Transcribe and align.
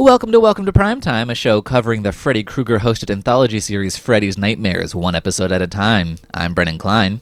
Welcome 0.00 0.32
to 0.32 0.40
Welcome 0.40 0.64
to 0.64 0.72
Primetime, 0.72 1.30
a 1.30 1.34
show 1.34 1.60
covering 1.60 2.04
the 2.04 2.10
Freddy 2.10 2.42
Krueger 2.42 2.78
hosted 2.78 3.10
anthology 3.10 3.60
series 3.60 3.98
Freddy's 3.98 4.38
Nightmares, 4.38 4.94
one 4.94 5.14
episode 5.14 5.52
at 5.52 5.60
a 5.60 5.66
time. 5.66 6.16
I'm 6.32 6.54
Brennan 6.54 6.78
Klein. 6.78 7.20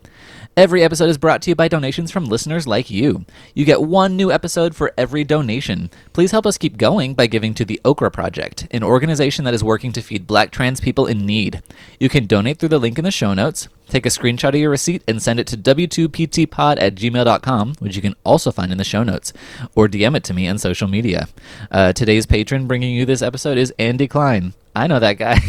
Every 0.58 0.82
episode 0.82 1.08
is 1.08 1.18
brought 1.18 1.40
to 1.42 1.50
you 1.50 1.54
by 1.54 1.68
donations 1.68 2.10
from 2.10 2.24
listeners 2.24 2.66
like 2.66 2.90
you. 2.90 3.24
You 3.54 3.64
get 3.64 3.80
one 3.80 4.16
new 4.16 4.32
episode 4.32 4.74
for 4.74 4.92
every 4.98 5.22
donation. 5.22 5.88
Please 6.12 6.32
help 6.32 6.46
us 6.46 6.58
keep 6.58 6.76
going 6.76 7.14
by 7.14 7.28
giving 7.28 7.54
to 7.54 7.64
the 7.64 7.80
Okra 7.84 8.10
Project, 8.10 8.66
an 8.72 8.82
organization 8.82 9.44
that 9.44 9.54
is 9.54 9.62
working 9.62 9.92
to 9.92 10.02
feed 10.02 10.26
black 10.26 10.50
trans 10.50 10.80
people 10.80 11.06
in 11.06 11.24
need. 11.24 11.62
You 12.00 12.08
can 12.08 12.26
donate 12.26 12.58
through 12.58 12.70
the 12.70 12.80
link 12.80 12.98
in 12.98 13.04
the 13.04 13.12
show 13.12 13.34
notes. 13.34 13.68
Take 13.88 14.04
a 14.04 14.08
screenshot 14.08 14.48
of 14.48 14.56
your 14.56 14.70
receipt 14.70 15.04
and 15.06 15.22
send 15.22 15.38
it 15.38 15.46
to 15.46 15.56
w2ptpod 15.56 16.82
at 16.82 16.96
gmail.com, 16.96 17.74
which 17.78 17.94
you 17.94 18.02
can 18.02 18.16
also 18.24 18.50
find 18.50 18.72
in 18.72 18.78
the 18.78 18.82
show 18.82 19.04
notes, 19.04 19.32
or 19.76 19.86
DM 19.86 20.16
it 20.16 20.24
to 20.24 20.34
me 20.34 20.48
on 20.48 20.58
social 20.58 20.88
media. 20.88 21.28
Uh, 21.70 21.92
today's 21.92 22.26
patron 22.26 22.66
bringing 22.66 22.96
you 22.96 23.06
this 23.06 23.22
episode 23.22 23.58
is 23.58 23.72
Andy 23.78 24.08
Klein. 24.08 24.54
I 24.74 24.86
know 24.86 24.98
that 24.98 25.14
guy. 25.14 25.40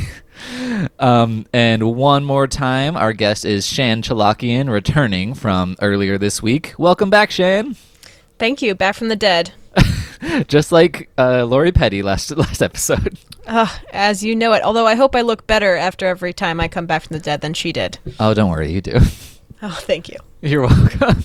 um, 1.00 1.46
and 1.54 1.96
one 1.96 2.23
more 2.23 2.48
time, 2.48 2.96
our 2.96 3.14
guest 3.14 3.46
is 3.46 3.66
Shan 3.68 4.02
Chalakian, 4.02 4.70
returning 4.70 5.34
from 5.34 5.76
earlier 5.82 6.18
this 6.18 6.41
week. 6.41 6.73
Welcome 6.77 7.10
back, 7.10 7.32
Shan. 7.32 7.76
Thank 8.38 8.62
you. 8.62 8.74
Back 8.76 8.96
from 8.96 9.10
the 9.10 9.16
dead. 9.16 9.52
Just 10.48 10.72
like 10.72 11.10
uh, 11.18 11.46
Lori 11.46 11.72
Petty 11.72 12.02
last 12.02 12.32
last 12.38 12.62
episode. 12.62 13.20
Uh, 13.46 13.68
as 13.91 14.24
you 14.24 14.36
know 14.36 14.54
it. 14.54 14.63
Although 14.63 14.88
I 14.88 14.96
hope 14.96 15.16
I 15.16 15.22
look 15.22 15.46
better 15.48 15.76
after 15.76 16.08
every 16.08 16.34
time 16.34 16.60
I 16.60 16.68
come 16.68 16.86
back 16.86 17.04
from 17.04 17.15
the 17.15 17.24
dead 17.24 17.41
than 17.41 17.54
she 17.54 17.71
did. 17.71 17.99
Oh, 18.20 18.34
don't 18.34 18.49
worry, 18.49 18.71
you 18.71 18.82
do. 18.82 18.99
Oh, 19.62 19.77
thank 19.82 20.10
you. 20.10 20.18
You're 20.41 20.62
welcome. 20.68 21.24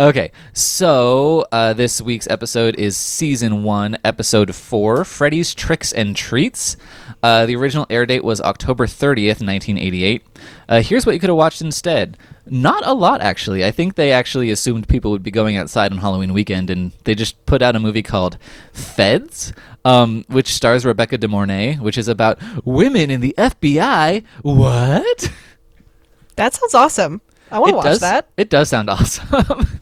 Okay, 0.00 0.32
so 0.52 1.46
uh, 1.52 1.72
this 1.72 2.00
week's 2.00 2.28
episode 2.28 2.74
is 2.76 2.96
season 2.96 3.62
one, 3.62 3.96
episode 4.04 4.54
four 4.54 5.04
Freddy's 5.04 5.54
Tricks 5.54 5.92
and 5.92 6.14
Treats. 6.14 6.76
Uh, 7.22 7.46
the 7.46 7.56
original 7.56 7.86
air 7.88 8.04
date 8.04 8.24
was 8.24 8.40
October 8.40 8.86
30th, 8.86 9.40
1988. 9.40 10.22
Uh, 10.68 10.82
here's 10.82 11.06
what 11.06 11.12
you 11.12 11.20
could 11.20 11.30
have 11.30 11.36
watched 11.36 11.62
instead. 11.62 12.18
Not 12.46 12.86
a 12.86 12.92
lot, 12.92 13.20
actually. 13.20 13.64
I 13.64 13.70
think 13.70 13.94
they 13.94 14.12
actually 14.12 14.50
assumed 14.50 14.88
people 14.88 15.10
would 15.10 15.22
be 15.22 15.30
going 15.30 15.56
outside 15.56 15.90
on 15.90 15.98
Halloween 15.98 16.32
weekend, 16.32 16.70
and 16.70 16.92
they 17.04 17.14
just 17.14 17.44
put 17.46 17.62
out 17.62 17.76
a 17.76 17.80
movie 17.80 18.02
called 18.02 18.38
Feds, 18.72 19.52
um, 19.84 20.24
which 20.28 20.52
stars 20.52 20.84
Rebecca 20.84 21.18
De 21.18 21.28
Mornay, 21.28 21.76
which 21.76 21.96
is 21.96 22.08
about 22.08 22.38
women 22.64 23.10
in 23.10 23.20
the 23.20 23.34
FBI. 23.38 24.22
What? 24.42 25.32
That 26.36 26.52
sounds 26.52 26.74
awesome. 26.74 27.22
I 27.50 27.58
want 27.58 27.70
to 27.70 27.76
watch 27.76 27.84
does, 27.84 28.00
that. 28.00 28.28
It 28.36 28.50
does 28.50 28.68
sound 28.68 28.90
awesome. 28.90 29.80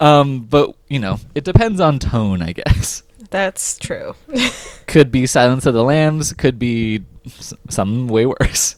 um, 0.00 0.40
but 0.40 0.74
you 0.88 0.98
know, 0.98 1.18
it 1.34 1.44
depends 1.44 1.80
on 1.80 1.98
tone, 1.98 2.42
I 2.42 2.52
guess. 2.52 3.02
That's 3.30 3.78
true. 3.78 4.14
could 4.86 5.10
be 5.10 5.26
Silence 5.26 5.66
of 5.66 5.74
the 5.74 5.84
Lambs. 5.84 6.32
Could 6.32 6.58
be 6.58 7.04
s- 7.26 7.52
some 7.68 8.08
way 8.08 8.26
worse. 8.26 8.76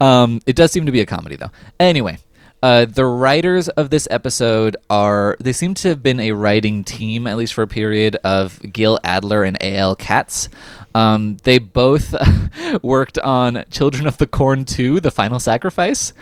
Um, 0.00 0.40
it 0.44 0.56
does 0.56 0.72
seem 0.72 0.86
to 0.86 0.92
be 0.92 1.00
a 1.00 1.06
comedy, 1.06 1.36
though. 1.36 1.50
Anyway, 1.78 2.18
uh, 2.62 2.84
the 2.86 3.04
writers 3.04 3.68
of 3.68 3.90
this 3.90 4.08
episode 4.10 4.76
are 4.90 5.36
they 5.38 5.52
seem 5.52 5.74
to 5.74 5.88
have 5.88 6.02
been 6.02 6.18
a 6.18 6.32
writing 6.32 6.82
team 6.82 7.26
at 7.26 7.36
least 7.36 7.54
for 7.54 7.62
a 7.62 7.68
period 7.68 8.16
of 8.24 8.60
Gil 8.72 8.98
Adler 9.04 9.44
and 9.44 9.56
A.L. 9.60 9.94
Katz. 9.94 10.48
Um, 10.94 11.36
they 11.44 11.58
both 11.58 12.14
worked 12.82 13.18
on 13.18 13.64
Children 13.70 14.08
of 14.08 14.18
the 14.18 14.26
Corn 14.26 14.64
2, 14.64 14.98
The 14.98 15.12
Final 15.12 15.38
Sacrifice, 15.38 16.12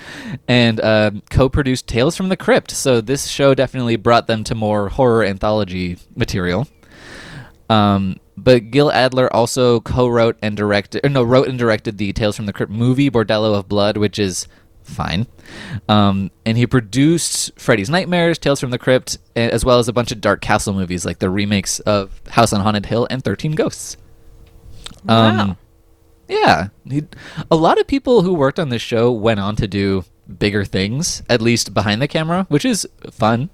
and 0.46 0.78
uh, 0.80 1.12
co-produced 1.30 1.86
Tales 1.86 2.16
from 2.16 2.28
the 2.28 2.36
Crypt. 2.36 2.70
So 2.70 3.00
this 3.00 3.28
show 3.28 3.54
definitely 3.54 3.96
brought 3.96 4.26
them 4.26 4.44
to 4.44 4.54
more 4.54 4.90
horror 4.90 5.24
anthology 5.24 5.96
material. 6.14 6.68
Um, 7.70 8.16
but 8.36 8.70
Gil 8.70 8.92
Adler 8.92 9.32
also 9.34 9.80
co-wrote 9.80 10.36
and 10.42 10.54
directed, 10.54 11.10
no, 11.10 11.22
wrote 11.22 11.48
and 11.48 11.58
directed 11.58 11.96
the 11.96 12.12
Tales 12.12 12.36
from 12.36 12.44
the 12.44 12.52
Crypt 12.52 12.70
movie 12.70 13.10
Bordello 13.10 13.54
of 13.54 13.68
Blood, 13.68 13.96
which 13.96 14.18
is 14.18 14.46
fine. 14.86 15.26
Um, 15.88 16.30
and 16.44 16.56
he 16.56 16.66
produced 16.66 17.58
Freddy's 17.58 17.90
Nightmares, 17.90 18.38
Tales 18.38 18.60
from 18.60 18.70
the 18.70 18.78
Crypt, 18.78 19.18
as 19.34 19.64
well 19.64 19.78
as 19.78 19.88
a 19.88 19.92
bunch 19.92 20.12
of 20.12 20.20
Dark 20.20 20.40
Castle 20.40 20.74
movies 20.74 21.04
like 21.04 21.18
the 21.18 21.30
remakes 21.30 21.80
of 21.80 22.20
House 22.28 22.52
on 22.52 22.60
Haunted 22.60 22.86
Hill 22.86 23.06
and 23.10 23.22
Thirteen 23.22 23.52
Ghosts. 23.52 23.96
Um, 25.08 25.36
Wow. 25.36 25.56
Yeah, 26.28 26.68
he, 26.84 27.04
a 27.50 27.56
lot 27.56 27.78
of 27.78 27.86
people 27.86 28.22
who 28.22 28.34
worked 28.34 28.58
on 28.58 28.68
this 28.68 28.82
show 28.82 29.12
went 29.12 29.38
on 29.38 29.54
to 29.56 29.68
do 29.68 30.04
bigger 30.38 30.64
things, 30.64 31.22
at 31.28 31.40
least 31.40 31.72
behind 31.72 32.02
the 32.02 32.08
camera, 32.08 32.46
which 32.48 32.64
is 32.64 32.88
fun. 33.12 33.50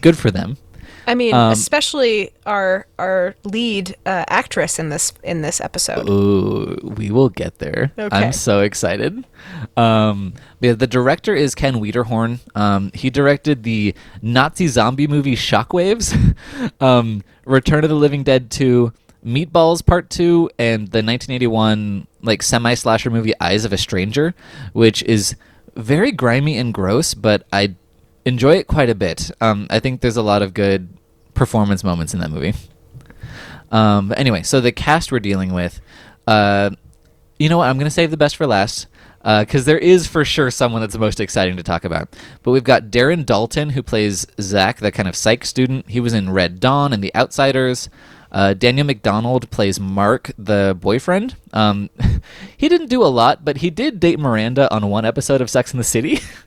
Good 0.00 0.16
for 0.16 0.30
them. 0.30 0.58
I 1.06 1.14
mean, 1.14 1.34
Um, 1.34 1.52
especially 1.52 2.30
our 2.44 2.86
our 2.98 3.36
lead 3.44 3.96
uh, 4.04 4.24
actress 4.28 4.78
in 4.78 4.88
this 4.88 5.12
in 5.22 5.42
this 5.42 5.60
episode. 5.60 6.08
Ooh, 6.08 6.78
we 6.96 7.10
will 7.10 7.28
get 7.28 7.58
there. 7.58 7.92
Okay. 7.98 8.16
I'm 8.16 8.32
so 8.32 8.60
excited. 8.60 9.24
Um, 9.76 10.34
yeah, 10.60 10.72
the 10.72 10.86
director 10.86 11.34
is 11.34 11.54
Ken 11.54 11.74
Wiederhorn. 11.76 12.40
Um, 12.54 12.90
he 12.92 13.10
directed 13.10 13.62
the 13.62 13.94
Nazi 14.20 14.66
zombie 14.66 15.06
movie 15.06 15.36
Shockwaves, 15.36 16.34
um, 16.80 17.22
Return 17.44 17.84
of 17.84 17.90
the 17.90 17.96
Living 17.96 18.24
Dead 18.24 18.50
2, 18.50 18.92
Meatballs 19.24 19.84
Part 19.86 20.10
2, 20.10 20.50
and 20.58 20.88
the 20.88 21.02
1981 21.02 22.06
like 22.22 22.42
semi 22.42 22.74
slasher 22.74 23.10
movie 23.10 23.32
Eyes 23.40 23.64
of 23.64 23.72
a 23.72 23.78
Stranger, 23.78 24.34
which 24.72 25.02
is 25.04 25.36
very 25.76 26.10
grimy 26.10 26.56
and 26.58 26.74
gross, 26.74 27.14
but 27.14 27.46
I 27.52 27.74
enjoy 28.26 28.56
it 28.56 28.66
quite 28.66 28.90
a 28.90 28.94
bit. 28.94 29.30
Um, 29.40 29.66
I 29.70 29.80
think 29.80 30.02
there's 30.02 30.18
a 30.18 30.22
lot 30.22 30.42
of 30.42 30.52
good 30.52 30.88
performance 31.32 31.82
moments 31.82 32.12
in 32.12 32.20
that 32.20 32.30
movie. 32.30 32.54
Um, 33.70 34.08
but 34.08 34.18
anyway, 34.18 34.42
so 34.42 34.60
the 34.60 34.72
cast 34.72 35.10
we're 35.10 35.20
dealing 35.20 35.54
with, 35.54 35.80
uh, 36.26 36.70
you 37.38 37.48
know 37.48 37.58
what? 37.58 37.68
I'm 37.68 37.78
going 37.78 37.86
to 37.86 37.90
save 37.90 38.10
the 38.10 38.16
best 38.16 38.36
for 38.36 38.46
last 38.46 38.88
because 39.22 39.64
there 39.64 39.78
is 39.78 40.06
for 40.06 40.24
sure 40.24 40.50
someone 40.50 40.80
that's 40.80 40.92
the 40.92 41.00
most 41.00 41.20
exciting 41.20 41.56
to 41.56 41.62
talk 41.62 41.84
about. 41.84 42.14
But 42.42 42.52
we've 42.52 42.64
got 42.64 42.90
Darren 42.90 43.24
Dalton 43.24 43.70
who 43.70 43.82
plays 43.82 44.26
Zach, 44.40 44.78
the 44.78 44.92
kind 44.92 45.08
of 45.08 45.16
psych 45.16 45.44
student. 45.44 45.88
He 45.88 46.00
was 46.00 46.12
in 46.12 46.30
Red 46.30 46.60
Dawn 46.60 46.92
and 46.92 47.02
The 47.02 47.14
Outsiders. 47.14 47.88
Uh, 48.30 48.54
Daniel 48.54 48.86
McDonald 48.86 49.50
plays 49.50 49.80
Mark, 49.80 50.32
the 50.36 50.76
boyfriend. 50.78 51.36
Um, 51.52 51.90
he 52.56 52.68
didn't 52.68 52.88
do 52.88 53.02
a 53.02 53.06
lot, 53.06 53.44
but 53.44 53.58
he 53.58 53.70
did 53.70 54.00
date 54.00 54.18
Miranda 54.18 54.72
on 54.72 54.88
one 54.88 55.04
episode 55.04 55.40
of 55.40 55.50
Sex 55.50 55.72
in 55.72 55.78
the 55.78 55.84
City. 55.84 56.20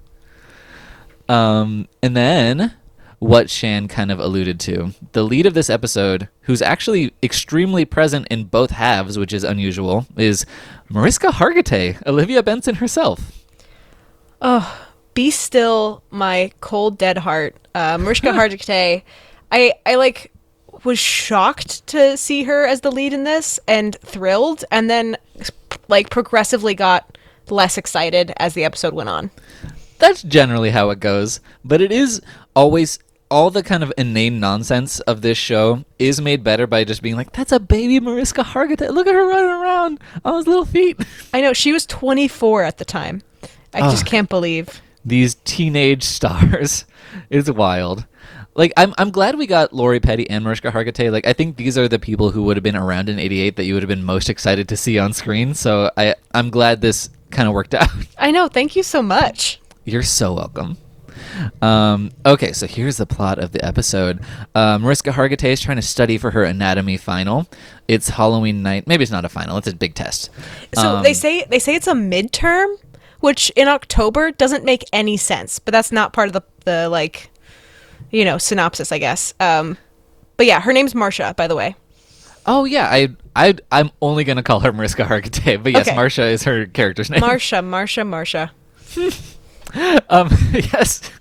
Um, 1.30 1.88
and 2.04 2.18
then 2.18 2.74
what 3.20 3.50
Shan 3.50 3.88
kind 3.88 4.12
of 4.12 4.20
alluded 4.20 4.60
to, 4.62 4.94
the 5.12 5.24
lead 5.24 5.46
of 5.46 5.54
this 5.54 5.70
episode, 5.70 6.28
who's 6.42 6.62
actually 6.62 7.14
extremely 7.22 7.86
present 7.86 8.28
in 8.30 8.46
both 8.46 8.72
halves, 8.72 9.18
which 9.18 9.32
is 9.32 9.44
unusual, 9.44 10.06
is 10.18 10.46
Mariska 10.90 11.28
Hargitay, 11.28 12.06
Olivia 12.08 12.42
Benson 12.42 12.76
herself. 12.76 13.46
Oh, 14.42 14.88
be 15.14 15.32
still, 15.32 16.02
my 16.10 16.52
cold 16.62 16.98
dead 16.98 17.20
heart. 17.20 17.56
Uh, 17.76 17.98
Mariska 17.98 18.28
Hargitay. 18.30 19.04
I 19.52 19.74
I 19.86 19.96
like 19.96 20.32
was 20.84 20.98
shocked 20.98 21.86
to 21.88 22.16
see 22.16 22.44
her 22.44 22.66
as 22.66 22.82
the 22.82 22.92
lead 22.92 23.14
in 23.14 23.26
this, 23.26 23.60
and 23.68 23.98
thrilled, 24.02 24.64
and 24.72 24.90
then 24.90 25.18
like 25.90 26.10
progressively 26.10 26.74
got 26.74 27.18
less 27.50 27.78
excited 27.78 28.32
as 28.38 28.54
the 28.54 28.64
episode 28.64 28.94
went 28.94 29.10
on. 29.10 29.30
That's 30.00 30.24
generally 30.24 30.72
how 30.72 30.90
it 30.90 31.00
goes, 31.00 31.40
but 31.64 31.82
it 31.82 31.92
is 31.92 32.22
always 32.56 32.98
all 33.32 33.52
the 33.52 33.62
kind 33.62 33.84
of 33.84 33.94
inane 33.98 34.40
nonsense 34.40 35.00
of 35.02 35.22
this 35.22 35.38
show 35.38 35.86
is 36.00 36.20
made 36.20 36.44
better 36.44 36.66
by 36.66 36.84
just 36.84 37.02
being 37.04 37.16
like, 37.16 37.32
"That's 37.34 37.52
a 37.52 37.60
baby 37.60 38.00
Mariska 38.00 38.42
Hargitay. 38.44 38.90
Look 38.90 39.06
at 39.08 39.14
her 39.14 39.28
running 39.28 39.52
around 39.52 40.00
on 40.26 40.34
those 40.34 40.48
little 40.48 40.66
feet." 40.66 41.00
I 41.34 41.42
know 41.42 41.54
she 41.54 41.72
was 41.72 41.86
24 41.86 42.64
at 42.64 42.78
the 42.80 42.86
time. 42.86 43.22
I 43.74 43.82
just 43.92 44.06
can't 44.08 44.28
believe. 44.30 44.82
these 45.06 45.36
teenage 45.46 46.04
stars. 46.18 46.86
It's 47.30 47.52
wild. 47.52 48.06
Like 48.56 48.74
I'm 48.76 48.94
I'm 48.98 49.12
glad 49.12 49.38
we 49.38 49.46
got 49.48 49.74
Lori 49.74 50.00
Petty 50.00 50.28
and 50.30 50.44
Mariska 50.44 50.72
Hargitay. 50.72 51.12
Like 51.12 51.28
I 51.28 51.34
think 51.34 51.56
these 51.56 51.78
are 51.78 51.88
the 51.88 52.00
people 52.00 52.32
who 52.32 52.44
would 52.44 52.58
have 52.58 52.64
been 52.64 52.76
around 52.76 53.10
in 53.10 53.20
'88 53.20 53.56
that 53.58 53.66
you 53.66 53.76
would 53.76 53.84
have 53.84 53.88
been 53.88 54.04
most 54.04 54.28
excited 54.30 54.68
to 54.70 54.76
see 54.78 54.98
on 54.98 55.14
screen. 55.14 55.54
So 55.54 55.92
I 55.96 56.16
I'm 56.34 56.50
glad 56.50 56.82
this 56.82 57.10
kind 57.30 57.48
of 57.48 57.54
worked 57.54 57.74
out. 57.76 57.90
I 58.18 58.32
know. 58.32 58.48
Thank 58.48 58.76
you 58.76 58.82
so 58.84 59.02
much. 59.04 59.62
You're 59.90 60.04
so 60.04 60.34
welcome. 60.34 60.78
Um, 61.62 62.12
okay, 62.26 62.54
so 62.54 62.66
here's 62.68 62.98
the 62.98 63.06
plot 63.06 63.40
of 63.40 63.52
the 63.52 63.64
episode. 63.64 64.22
Uh, 64.56 64.78
Mariska 64.80 65.12
Hargitay 65.12 65.50
is 65.52 65.62
trying 65.62 65.78
to 65.78 65.82
study 65.82 66.18
for 66.18 66.32
her 66.32 66.44
anatomy 66.44 66.98
final. 66.98 67.48
It's 67.88 68.10
Halloween 68.10 68.64
night. 68.64 68.88
Maybe 68.88 69.04
it's 69.04 69.12
not 69.12 69.26
a 69.26 69.30
final. 69.30 69.58
It's 69.58 69.68
a 69.68 69.76
big 69.76 69.96
test. 69.96 70.30
So 70.74 70.98
Um, 70.98 71.04
they 71.04 71.14
say 71.14 71.46
they 71.50 71.60
say 71.60 71.76
it's 71.76 71.88
a 71.88 71.94
midterm, 71.94 72.74
which 73.20 73.50
in 73.56 73.68
October 73.68 74.32
doesn't 74.32 74.64
make 74.64 74.86
any 74.94 75.18
sense. 75.18 75.60
But 75.60 75.72
that's 75.74 75.92
not 75.92 76.14
part 76.14 76.28
of 76.28 76.34
the 76.34 76.42
the 76.66 76.90
like, 76.90 77.30
you 78.12 78.24
know, 78.26 78.38
synopsis, 78.38 78.92
I 78.92 78.98
guess. 79.00 79.34
Um, 79.40 79.78
but 80.38 80.46
yeah, 80.46 80.62
her 80.62 80.72
name's 80.74 80.96
Marcia, 80.96 81.34
by 81.36 81.48
the 81.48 81.56
way. 81.56 81.76
Oh 82.46 82.64
yeah, 82.66 82.88
I 82.90 83.10
I 83.36 83.56
I'm 83.72 83.92
only 84.02 84.24
gonna 84.24 84.44
call 84.44 84.62
her 84.62 84.72
Mariska 84.72 85.04
Hargitay, 85.04 85.62
but 85.62 85.74
yes, 85.74 85.88
Okay. 85.88 85.98
Marsha 85.98 86.32
is 86.32 86.44
her 86.44 86.66
character's 86.66 87.10
name. 87.10 87.20
Marcia, 87.20 87.62
Marcia, 87.62 88.06
Marcia. 88.06 88.52
um, 90.10 90.30
yes. 90.52 91.12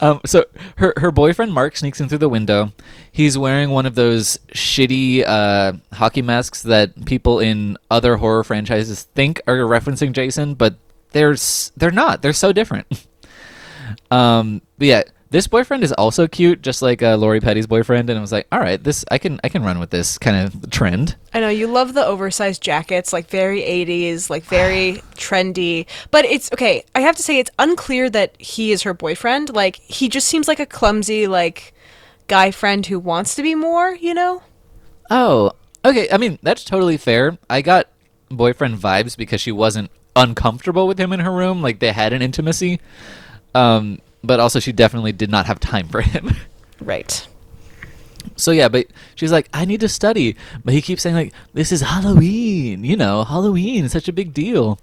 Um, 0.00 0.20
so 0.24 0.44
her 0.76 0.94
her 0.96 1.10
boyfriend 1.10 1.52
Mark 1.52 1.76
sneaks 1.76 2.00
in 2.00 2.08
through 2.08 2.18
the 2.18 2.28
window. 2.28 2.72
He's 3.10 3.36
wearing 3.36 3.70
one 3.70 3.86
of 3.86 3.94
those 3.94 4.38
shitty 4.54 5.24
uh, 5.26 5.72
hockey 5.92 6.22
masks 6.22 6.62
that 6.62 7.04
people 7.04 7.40
in 7.40 7.76
other 7.90 8.16
horror 8.16 8.44
franchises 8.44 9.04
think 9.14 9.40
are 9.46 9.56
referencing 9.58 10.12
Jason, 10.12 10.54
but 10.54 10.76
they're 11.12 11.36
they're 11.76 11.90
not. 11.90 12.22
They're 12.22 12.32
so 12.32 12.52
different. 12.52 12.86
um, 14.10 14.62
but 14.78 14.86
yeah, 14.86 15.02
this 15.30 15.46
boyfriend 15.46 15.84
is 15.84 15.92
also 15.92 16.26
cute, 16.26 16.60
just 16.60 16.82
like 16.82 17.02
uh, 17.02 17.16
Lori 17.16 17.40
Petty's 17.40 17.68
boyfriend, 17.68 18.10
and 18.10 18.18
I 18.18 18.20
was 18.20 18.32
like, 18.32 18.48
all 18.50 18.58
right, 18.58 18.82
this 18.82 19.04
I 19.10 19.18
can 19.18 19.40
I 19.44 19.48
can 19.48 19.62
run 19.62 19.78
with 19.78 19.90
this 19.90 20.18
kind 20.18 20.36
of 20.36 20.70
trend. 20.70 21.16
I 21.32 21.40
know 21.40 21.48
you 21.48 21.68
love 21.68 21.94
the 21.94 22.04
oversized 22.04 22.62
jackets, 22.62 23.12
like 23.12 23.28
very 23.28 23.62
80s, 23.62 24.28
like 24.28 24.42
very 24.44 24.94
trendy. 25.14 25.86
But 26.10 26.24
it's 26.24 26.50
okay. 26.52 26.84
I 26.94 27.00
have 27.00 27.16
to 27.16 27.22
say, 27.22 27.38
it's 27.38 27.50
unclear 27.58 28.10
that 28.10 28.40
he 28.40 28.72
is 28.72 28.82
her 28.82 28.92
boyfriend. 28.92 29.54
Like, 29.54 29.76
he 29.76 30.08
just 30.08 30.26
seems 30.26 30.48
like 30.48 30.60
a 30.60 30.66
clumsy, 30.66 31.28
like, 31.28 31.74
guy 32.26 32.50
friend 32.50 32.84
who 32.86 32.98
wants 32.98 33.36
to 33.36 33.42
be 33.42 33.54
more, 33.54 33.94
you 33.94 34.14
know? 34.14 34.42
Oh, 35.10 35.52
okay. 35.84 36.08
I 36.10 36.16
mean, 36.16 36.38
that's 36.42 36.64
totally 36.64 36.96
fair. 36.96 37.38
I 37.48 37.62
got 37.62 37.88
boyfriend 38.30 38.78
vibes 38.78 39.16
because 39.16 39.40
she 39.40 39.52
wasn't 39.52 39.90
uncomfortable 40.16 40.86
with 40.86 40.98
him 40.98 41.12
in 41.12 41.20
her 41.20 41.32
room. 41.32 41.62
Like 41.62 41.78
they 41.78 41.92
had 41.92 42.12
an 42.12 42.22
intimacy. 42.22 42.80
Um, 43.54 43.98
but 44.22 44.40
also 44.40 44.60
she 44.60 44.72
definitely 44.72 45.12
did 45.12 45.30
not 45.30 45.46
have 45.46 45.60
time 45.60 45.88
for 45.88 46.00
him. 46.00 46.34
Right. 46.82 47.28
so 48.36 48.52
yeah, 48.52 48.68
but 48.68 48.86
she's 49.14 49.30
like, 49.30 49.50
I 49.52 49.66
need 49.66 49.80
to 49.80 49.88
study. 49.88 50.34
But 50.64 50.72
he 50.72 50.80
keeps 50.80 51.02
saying 51.02 51.14
like, 51.14 51.34
this 51.52 51.72
is 51.72 51.82
Halloween. 51.82 52.84
You 52.84 52.96
know, 52.96 53.22
Halloween 53.22 53.84
is 53.84 53.92
such 53.92 54.08
a 54.08 54.14
big 54.14 54.32
deal. 54.32 54.78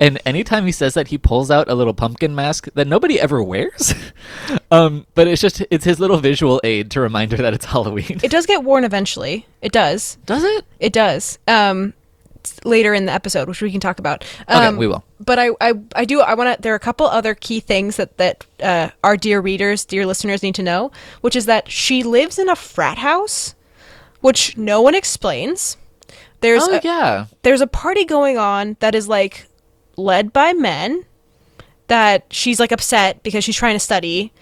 And 0.00 0.18
anytime 0.24 0.64
he 0.64 0.72
says 0.72 0.94
that, 0.94 1.08
he 1.08 1.18
pulls 1.18 1.50
out 1.50 1.68
a 1.68 1.74
little 1.74 1.92
pumpkin 1.92 2.34
mask 2.34 2.68
that 2.72 2.86
nobody 2.86 3.20
ever 3.20 3.42
wears. 3.42 3.92
um, 4.70 5.06
but 5.14 5.28
it's 5.28 5.42
just 5.42 5.62
it's 5.70 5.84
his 5.84 6.00
little 6.00 6.16
visual 6.16 6.62
aid 6.64 6.90
to 6.92 7.00
remind 7.02 7.32
her 7.32 7.38
that 7.38 7.52
it's 7.52 7.66
Halloween. 7.66 8.20
It 8.22 8.30
does 8.30 8.46
get 8.46 8.64
worn 8.64 8.84
eventually. 8.84 9.46
It 9.60 9.72
does. 9.72 10.16
Does 10.24 10.44
it? 10.44 10.64
It 10.80 10.94
does. 10.94 11.38
Um, 11.46 11.92
later 12.64 12.94
in 12.94 13.06
the 13.06 13.12
episode, 13.12 13.48
which 13.48 13.60
we 13.62 13.70
can 13.70 13.80
talk 13.80 13.98
about. 13.98 14.24
Okay, 14.48 14.66
Um, 14.66 14.76
we 14.76 14.86
will. 14.86 15.04
But 15.20 15.38
I, 15.38 15.50
I, 15.60 15.72
I 15.96 16.04
do. 16.04 16.20
I 16.20 16.34
want 16.34 16.56
to. 16.56 16.62
There 16.62 16.72
are 16.72 16.76
a 16.76 16.80
couple 16.80 17.06
other 17.06 17.34
key 17.34 17.60
things 17.60 17.96
that 17.96 18.16
that 18.18 18.46
uh, 18.62 18.90
our 19.02 19.16
dear 19.16 19.40
readers, 19.40 19.84
dear 19.84 20.06
listeners, 20.06 20.42
need 20.42 20.54
to 20.56 20.62
know. 20.62 20.90
Which 21.20 21.36
is 21.36 21.46
that 21.46 21.70
she 21.70 22.02
lives 22.02 22.38
in 22.38 22.48
a 22.48 22.56
frat 22.56 22.98
house, 22.98 23.54
which 24.20 24.56
no 24.56 24.80
one 24.82 24.94
explains. 24.94 25.76
There's 26.40 26.62
Oh 26.64 26.76
a, 26.76 26.80
yeah. 26.84 27.26
there's 27.42 27.60
a 27.62 27.66
party 27.66 28.04
going 28.04 28.36
on 28.36 28.76
that 28.80 28.94
is 28.94 29.08
like 29.08 29.46
led 29.96 30.32
by 30.32 30.52
men 30.52 31.04
that 31.86 32.24
she's 32.30 32.58
like 32.60 32.72
upset 32.72 33.22
because 33.22 33.44
she's 33.44 33.56
trying 33.56 33.74
to 33.76 33.80
study 33.80 34.32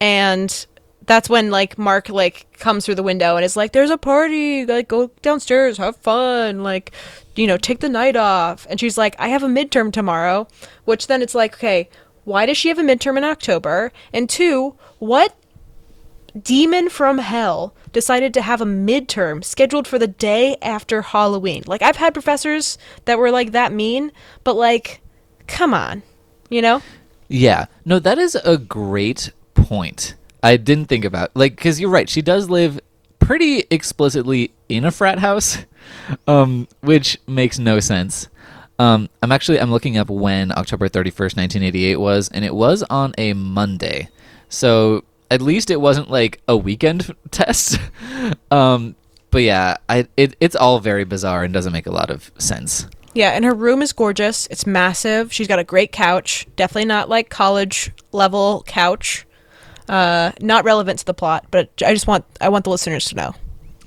and 0.00 0.66
that's 1.06 1.28
when 1.28 1.50
like 1.50 1.78
Mark 1.78 2.08
like 2.08 2.46
comes 2.58 2.84
through 2.84 2.94
the 2.94 3.02
window 3.02 3.36
and 3.36 3.44
is 3.44 3.56
like 3.56 3.72
there's 3.72 3.90
a 3.90 3.98
party 3.98 4.64
like 4.64 4.88
go 4.88 5.10
downstairs 5.22 5.78
have 5.78 5.96
fun 5.96 6.62
like 6.62 6.92
you 7.34 7.46
know 7.46 7.56
take 7.56 7.80
the 7.80 7.88
night 7.88 8.16
off 8.16 8.66
and 8.70 8.78
she's 8.78 8.96
like 8.96 9.16
I 9.18 9.28
have 9.28 9.42
a 9.42 9.48
midterm 9.48 9.92
tomorrow 9.92 10.46
which 10.84 11.06
then 11.06 11.22
it's 11.22 11.34
like 11.34 11.54
okay 11.54 11.88
why 12.24 12.46
does 12.46 12.56
she 12.56 12.68
have 12.68 12.78
a 12.78 12.82
midterm 12.82 13.16
in 13.16 13.24
October 13.24 13.92
and 14.12 14.28
two 14.28 14.76
what 14.98 15.36
demon 16.40 16.88
from 16.88 17.18
hell 17.18 17.74
decided 17.92 18.32
to 18.34 18.42
have 18.42 18.60
a 18.60 18.66
midterm 18.66 19.44
scheduled 19.44 19.86
for 19.86 19.98
the 19.98 20.06
day 20.06 20.56
after 20.62 21.02
Halloween. 21.02 21.62
Like 21.66 21.82
I've 21.82 21.96
had 21.96 22.14
professors 22.14 22.78
that 23.04 23.18
were 23.18 23.30
like 23.30 23.52
that 23.52 23.72
mean, 23.72 24.12
but 24.44 24.54
like 24.54 25.00
come 25.46 25.74
on. 25.74 26.02
You 26.48 26.62
know? 26.62 26.82
Yeah. 27.28 27.66
No, 27.84 27.98
that 27.98 28.18
is 28.18 28.34
a 28.34 28.56
great 28.58 29.32
point. 29.54 30.14
I 30.42 30.56
didn't 30.56 30.86
think 30.86 31.04
about 31.04 31.30
like 31.34 31.56
cuz 31.56 31.80
you're 31.80 31.90
right. 31.90 32.08
She 32.08 32.22
does 32.22 32.50
live 32.50 32.80
pretty 33.18 33.64
explicitly 33.70 34.52
in 34.68 34.84
a 34.84 34.90
frat 34.90 35.20
house, 35.20 35.58
um, 36.26 36.68
which 36.80 37.18
makes 37.26 37.58
no 37.58 37.80
sense. 37.80 38.28
Um, 38.78 39.08
I'm 39.22 39.30
actually 39.30 39.60
I'm 39.60 39.70
looking 39.70 39.96
up 39.96 40.10
when 40.10 40.50
October 40.52 40.88
31st, 40.88 41.36
1988 41.36 41.96
was, 41.96 42.28
and 42.30 42.44
it 42.44 42.54
was 42.54 42.82
on 42.84 43.12
a 43.16 43.32
Monday. 43.32 44.08
So 44.48 45.04
at 45.30 45.40
least 45.40 45.70
it 45.70 45.80
wasn't 45.80 46.10
like 46.10 46.40
a 46.48 46.56
weekend 46.56 47.14
test. 47.30 47.78
um, 48.50 48.96
but 49.30 49.42
yeah, 49.42 49.76
I 49.88 50.06
it, 50.16 50.36
it's 50.40 50.56
all 50.56 50.80
very 50.80 51.04
bizarre 51.04 51.44
and 51.44 51.54
doesn't 51.54 51.72
make 51.72 51.86
a 51.86 51.92
lot 51.92 52.10
of 52.10 52.30
sense. 52.38 52.86
Yeah, 53.14 53.30
and 53.30 53.44
her 53.44 53.54
room 53.54 53.82
is 53.82 53.92
gorgeous. 53.92 54.46
It's 54.48 54.66
massive. 54.66 55.32
She's 55.32 55.48
got 55.48 55.58
a 55.58 55.64
great 55.64 55.92
couch. 55.92 56.46
Definitely 56.56 56.86
not 56.86 57.08
like 57.08 57.28
college 57.28 57.90
level 58.10 58.64
couch. 58.66 59.26
Uh 59.88 60.32
not 60.40 60.64
relevant 60.64 60.98
to 61.00 61.04
the 61.04 61.14
plot, 61.14 61.46
but 61.50 61.70
I 61.84 61.92
just 61.92 62.06
want 62.06 62.24
I 62.40 62.48
want 62.48 62.64
the 62.64 62.70
listeners 62.70 63.06
to 63.06 63.16
know. 63.16 63.34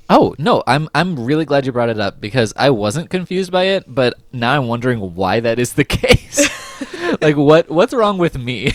Oh 0.08 0.34
no, 0.38 0.62
I'm 0.66 0.88
I'm 0.94 1.24
really 1.24 1.44
glad 1.44 1.66
you 1.66 1.72
brought 1.72 1.88
it 1.88 1.98
up 1.98 2.20
because 2.20 2.52
I 2.56 2.70
wasn't 2.70 3.10
confused 3.10 3.50
by 3.50 3.64
it, 3.64 3.84
but 3.86 4.14
now 4.32 4.56
I'm 4.56 4.68
wondering 4.68 5.14
why 5.14 5.40
that 5.40 5.58
is 5.58 5.72
the 5.72 5.84
case. 5.98 6.48
like 7.20 7.36
what 7.36 7.68
what's 7.70 7.92
wrong 7.92 8.18
with 8.18 8.38
me? 8.38 8.72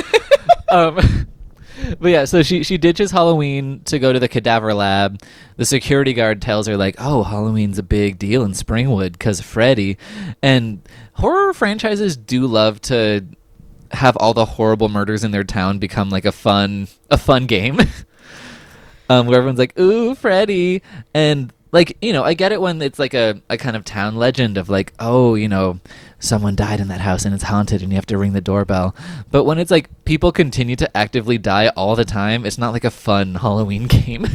um 0.70 1.26
but 2.00 2.10
yeah, 2.10 2.24
so 2.24 2.42
she 2.42 2.62
she 2.62 2.76
ditches 2.76 3.10
Halloween 3.10 3.80
to 3.84 3.98
go 3.98 4.12
to 4.12 4.18
the 4.18 4.28
cadaver 4.28 4.74
lab. 4.74 5.20
The 5.56 5.64
security 5.64 6.12
guard 6.12 6.42
tells 6.42 6.66
her 6.66 6.76
like, 6.76 6.96
"Oh, 6.98 7.22
Halloween's 7.22 7.78
a 7.78 7.82
big 7.82 8.18
deal 8.18 8.42
in 8.44 8.52
Springwood 8.52 9.12
because 9.12 9.40
Freddy." 9.40 9.96
And 10.42 10.82
horror 11.14 11.52
franchises 11.52 12.16
do 12.16 12.46
love 12.46 12.80
to 12.82 13.24
have 13.92 14.16
all 14.16 14.34
the 14.34 14.44
horrible 14.44 14.88
murders 14.88 15.24
in 15.24 15.30
their 15.30 15.44
town 15.44 15.78
become 15.78 16.10
like 16.10 16.24
a 16.24 16.32
fun 16.32 16.88
a 17.10 17.18
fun 17.18 17.46
game. 17.46 17.80
um, 19.08 19.26
where 19.26 19.38
everyone's 19.38 19.58
like, 19.58 19.78
"Ooh, 19.78 20.14
Freddy," 20.14 20.82
and 21.14 21.52
like 21.72 21.96
you 22.00 22.12
know, 22.12 22.24
I 22.24 22.34
get 22.34 22.52
it 22.52 22.60
when 22.60 22.80
it's 22.80 22.98
like 22.98 23.14
a, 23.14 23.40
a 23.48 23.56
kind 23.56 23.76
of 23.76 23.84
town 23.84 24.16
legend 24.16 24.56
of 24.56 24.68
like, 24.68 24.92
oh, 24.98 25.34
you 25.34 25.48
know, 25.48 25.80
someone 26.18 26.54
died 26.56 26.80
in 26.80 26.88
that 26.88 27.00
house 27.00 27.24
and 27.24 27.34
it's 27.34 27.44
haunted 27.44 27.82
and 27.82 27.90
you 27.90 27.96
have 27.96 28.06
to 28.06 28.18
ring 28.18 28.32
the 28.32 28.40
doorbell. 28.40 28.94
But 29.30 29.44
when 29.44 29.58
it's 29.58 29.70
like 29.70 30.04
people 30.04 30.32
continue 30.32 30.76
to 30.76 30.96
actively 30.96 31.38
die 31.38 31.68
all 31.68 31.96
the 31.96 32.04
time, 32.04 32.46
it's 32.46 32.58
not 32.58 32.72
like 32.72 32.84
a 32.84 32.90
fun 32.90 33.34
Halloween 33.42 33.86
game. 33.86 34.26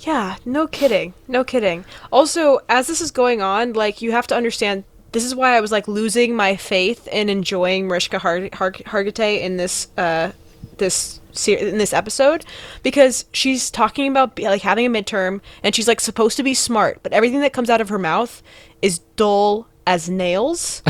Yeah, 0.00 0.36
no 0.44 0.66
kidding. 0.66 1.14
No 1.28 1.44
kidding. 1.44 1.84
Also, 2.10 2.58
as 2.68 2.88
this 2.88 3.00
is 3.00 3.12
going 3.12 3.40
on, 3.40 3.72
like 3.72 4.02
you 4.02 4.10
have 4.10 4.26
to 4.28 4.34
understand 4.34 4.84
this 5.12 5.24
is 5.24 5.34
why 5.34 5.56
I 5.56 5.60
was 5.60 5.72
like 5.72 5.86
losing 5.88 6.34
my 6.34 6.56
faith 6.56 7.06
in 7.08 7.28
enjoying 7.28 7.86
Mariska 7.86 8.18
Har- 8.18 8.48
Har- 8.52 8.72
Hargitay 8.72 9.40
in 9.40 9.56
this 9.56 9.88
uh 9.96 10.32
this 10.78 11.20
ser- 11.32 11.56
in 11.56 11.78
this 11.78 11.92
episode 11.92 12.44
because 12.82 13.26
she's 13.32 13.70
talking 13.70 14.08
about 14.08 14.38
like 14.38 14.62
having 14.62 14.86
a 14.86 14.90
midterm 14.90 15.40
and 15.62 15.74
she's 15.74 15.88
like 15.88 16.00
supposed 16.00 16.36
to 16.36 16.42
be 16.42 16.54
smart, 16.54 17.00
but 17.02 17.12
everything 17.12 17.40
that 17.40 17.52
comes 17.52 17.70
out 17.70 17.80
of 17.80 17.88
her 17.88 17.98
mouth 17.98 18.42
is 18.80 18.98
dull 19.16 19.68
as 19.86 20.08
nails. 20.08 20.82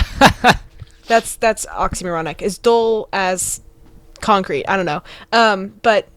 that's 1.06 1.36
that's 1.36 1.66
oxymoronic. 1.66 2.42
Is 2.42 2.58
dull 2.58 3.08
as 3.12 3.60
concrete. 4.20 4.64
I 4.66 4.76
don't 4.76 4.86
know. 4.86 5.02
Um, 5.32 5.74
but 5.82 6.08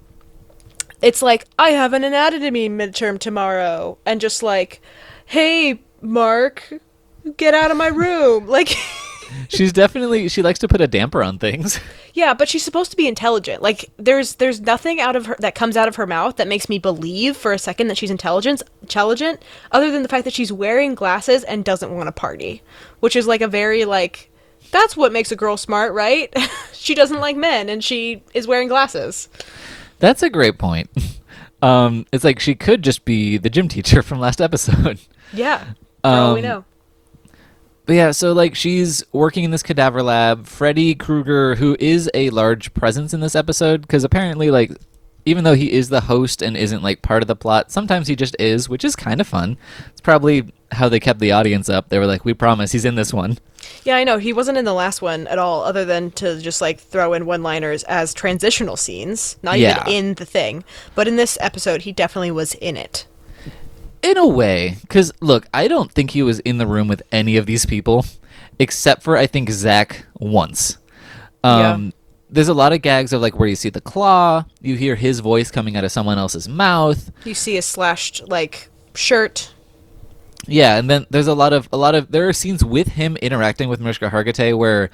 it's 1.02 1.22
like 1.22 1.46
I 1.60 1.72
have 1.72 1.94
an 1.94 2.04
anatomy 2.04 2.70
midterm 2.70 3.20
tomorrow, 3.20 3.98
and 4.06 4.22
just 4.22 4.42
like, 4.44 4.82
hey, 5.26 5.82
Mark, 6.02 6.74
get 7.38 7.54
out 7.54 7.72
of 7.72 7.78
my 7.78 7.88
room. 7.88 8.48
Like, 8.56 8.76
She's 9.50 9.74
definitely 9.74 10.30
she 10.30 10.42
likes 10.42 10.60
to 10.60 10.68
put 10.68 10.80
a 10.82 10.88
damper 10.88 11.22
on 11.22 11.40
things. 11.40 11.80
yeah, 12.14 12.34
but 12.34 12.48
she's 12.48 12.64
supposed 12.64 12.92
to 12.92 12.98
be 12.98 13.08
intelligent. 13.08 13.62
Like, 13.62 13.90
there's 13.98 14.36
there's 14.36 14.62
nothing 14.62 15.02
out 15.02 15.16
of 15.16 15.26
her 15.26 15.36
that 15.40 15.56
comes 15.56 15.76
out 15.76 15.88
of 15.88 15.96
her 15.98 16.08
mouth 16.08 16.38
that 16.38 16.48
makes 16.48 16.70
me 16.70 16.78
believe 16.80 17.36
for 17.36 17.52
a 17.52 17.60
second 17.60 17.88
that 17.88 17.98
she's 17.98 18.12
intelligent, 18.12 18.62
intelligent, 18.82 19.42
other 19.72 19.92
than 19.92 20.04
the 20.04 20.08
fact 20.10 20.24
that 20.26 20.34
she's 20.34 20.52
wearing 20.54 20.96
glasses 20.96 21.44
and 21.44 21.66
doesn't 21.66 21.94
want 21.94 22.08
to 22.08 22.12
party, 22.14 22.62
which 23.02 23.16
is 23.16 23.28
like 23.28 23.42
a 23.42 23.48
very 23.48 23.84
like. 23.84 24.32
That's 24.72 24.96
what 24.96 25.12
makes 25.12 25.32
a 25.32 25.36
girl 25.36 25.58
smart, 25.58 25.94
right? 25.94 26.34
she 26.74 26.96
doesn't 26.96 27.20
like 27.20 27.36
men 27.36 27.68
and 27.70 27.84
she 27.84 28.24
is 28.34 28.48
wearing 28.48 28.68
glasses. 28.68 29.28
That's 30.00 30.22
a 30.24 30.30
great 30.30 30.58
point. 30.58 30.90
Um, 31.62 32.06
it's 32.12 32.24
like 32.24 32.40
she 32.40 32.56
could 32.56 32.84
just 32.84 33.06
be 33.06 33.38
the 33.38 33.50
gym 33.50 33.68
teacher 33.68 34.02
from 34.04 34.20
last 34.20 34.40
episode. 34.40 35.00
Yeah. 35.34 35.66
All 36.04 36.34
we 36.36 36.40
Um, 36.42 36.46
know. 36.46 36.66
But 37.86 37.94
yeah, 37.94 38.12
so 38.12 38.34
like 38.34 38.56
she's 38.56 39.04
working 39.12 39.44
in 39.44 39.52
this 39.52 39.64
cadaver 39.64 40.02
lab. 40.02 40.48
Freddy 40.48 40.96
Krueger, 40.96 41.56
who 41.56 41.78
is 41.80 42.10
a 42.14 42.30
large 42.32 42.74
presence 42.74 43.14
in 43.14 43.20
this 43.20 43.36
episode, 43.36 43.82
because 43.82 44.04
apparently, 44.04 44.50
like, 44.50 44.72
even 45.26 45.44
though 45.44 45.56
he 45.56 45.72
is 45.72 45.90
the 45.90 46.02
host 46.02 46.42
and 46.42 46.56
isn't 46.58 46.84
like 46.84 47.02
part 47.02 47.24
of 47.24 47.28
the 47.28 47.36
plot, 47.36 47.72
sometimes 47.72 48.08
he 48.08 48.16
just 48.16 48.36
is, 48.40 48.70
which 48.70 48.84
is 48.86 48.96
kind 48.96 49.20
of 49.22 49.28
fun. 49.28 49.58
It's 49.90 50.02
probably 50.02 50.52
how 50.72 50.90
they 50.90 51.00
kept 51.00 51.20
the 51.20 51.32
audience 51.32 51.70
up. 51.70 51.90
They 51.90 52.00
were 52.00 52.06
like, 52.08 52.26
"We 52.26 52.34
promise 52.34 52.72
he's 52.72 52.86
in 52.86 52.96
this 52.96 53.14
one." 53.14 53.38
Yeah, 53.84 53.96
I 53.96 54.04
know. 54.04 54.18
He 54.18 54.34
wasn't 54.34 54.58
in 54.60 54.66
the 54.66 54.74
last 54.74 55.02
one 55.02 55.26
at 55.28 55.40
all, 55.40 55.64
other 55.64 55.86
than 55.86 56.12
to 56.12 56.40
just 56.42 56.62
like 56.62 56.80
throw 56.80 57.14
in 57.14 57.26
one 57.26 57.42
liners 57.44 57.84
as 57.84 58.14
transitional 58.14 58.78
scenes, 58.78 59.38
not 59.42 59.58
Yeah. 59.60 59.82
even 59.88 59.94
in 59.94 60.14
the 60.16 60.26
thing. 60.26 60.64
But 60.96 61.08
in 61.08 61.16
this 61.16 61.38
episode, 61.42 61.84
he 61.84 61.92
definitely 61.92 62.32
was 62.32 62.54
in 62.56 62.78
it. 62.78 63.06
In 64.06 64.18
a 64.18 64.28
way, 64.28 64.78
because 64.82 65.12
look, 65.20 65.48
I 65.52 65.68
don't 65.68 65.92
think 65.92 66.12
he 66.12 66.22
was 66.22 66.40
in 66.42 66.60
the 66.60 66.68
room 66.68 66.88
with 66.88 67.02
any 67.12 67.38
of 67.38 67.48
these 67.48 67.66
people, 67.66 68.06
except 68.60 69.02
for 69.02 69.18
I 69.18 69.26
think 69.26 69.50
Zach 69.50 70.06
once. 70.20 70.78
Um, 71.44 71.92
There's 72.30 72.48
a 72.48 72.54
lot 72.54 72.72
of 72.72 72.84
gags 72.84 73.14
of 73.14 73.22
like 73.22 73.40
where 73.40 73.50
you 73.50 73.56
see 73.56 73.70
the 73.70 73.82
claw, 73.82 74.46
you 74.62 74.76
hear 74.76 74.96
his 74.96 75.22
voice 75.22 75.50
coming 75.50 75.76
out 75.76 75.84
of 75.84 75.92
someone 75.92 76.20
else's 76.20 76.48
mouth. 76.48 77.12
You 77.24 77.34
see 77.34 77.58
a 77.58 77.64
slashed 77.64 78.28
like 78.30 78.70
shirt. 78.94 79.52
Yeah, 80.46 80.78
and 80.78 80.88
then 80.88 81.08
there's 81.10 81.28
a 81.28 81.34
lot 81.34 81.54
of 81.54 81.68
a 81.74 81.78
lot 81.78 81.96
of 81.96 82.12
there 82.12 82.30
are 82.30 82.34
scenes 82.34 82.64
with 82.64 82.90
him 82.90 83.18
interacting 83.18 83.70
with 83.70 83.80
Mariska 83.80 84.12
Hargitay 84.12 84.56
where 84.56 84.92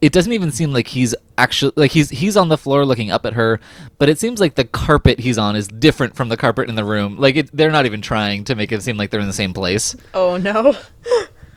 it 0.00 0.12
doesn't 0.12 0.32
even 0.32 0.50
seem 0.50 0.72
like 0.72 0.88
he's 0.88 1.14
actually 1.38 1.72
like 1.76 1.90
he's 1.90 2.10
he's 2.10 2.36
on 2.36 2.48
the 2.48 2.58
floor 2.58 2.84
looking 2.84 3.10
up 3.10 3.24
at 3.24 3.32
her, 3.32 3.60
but 3.98 4.08
it 4.08 4.18
seems 4.18 4.40
like 4.40 4.54
the 4.54 4.64
carpet 4.64 5.18
he's 5.20 5.38
on 5.38 5.56
is 5.56 5.68
different 5.68 6.16
from 6.16 6.28
the 6.28 6.36
carpet 6.36 6.68
in 6.68 6.74
the 6.74 6.84
room. 6.84 7.16
Like 7.18 7.36
it, 7.36 7.50
they're 7.56 7.70
not 7.70 7.86
even 7.86 8.02
trying 8.02 8.44
to 8.44 8.54
make 8.54 8.72
it 8.72 8.82
seem 8.82 8.96
like 8.96 9.10
they're 9.10 9.20
in 9.20 9.26
the 9.26 9.32
same 9.32 9.52
place. 9.54 9.96
Oh 10.14 10.36
no. 10.36 10.74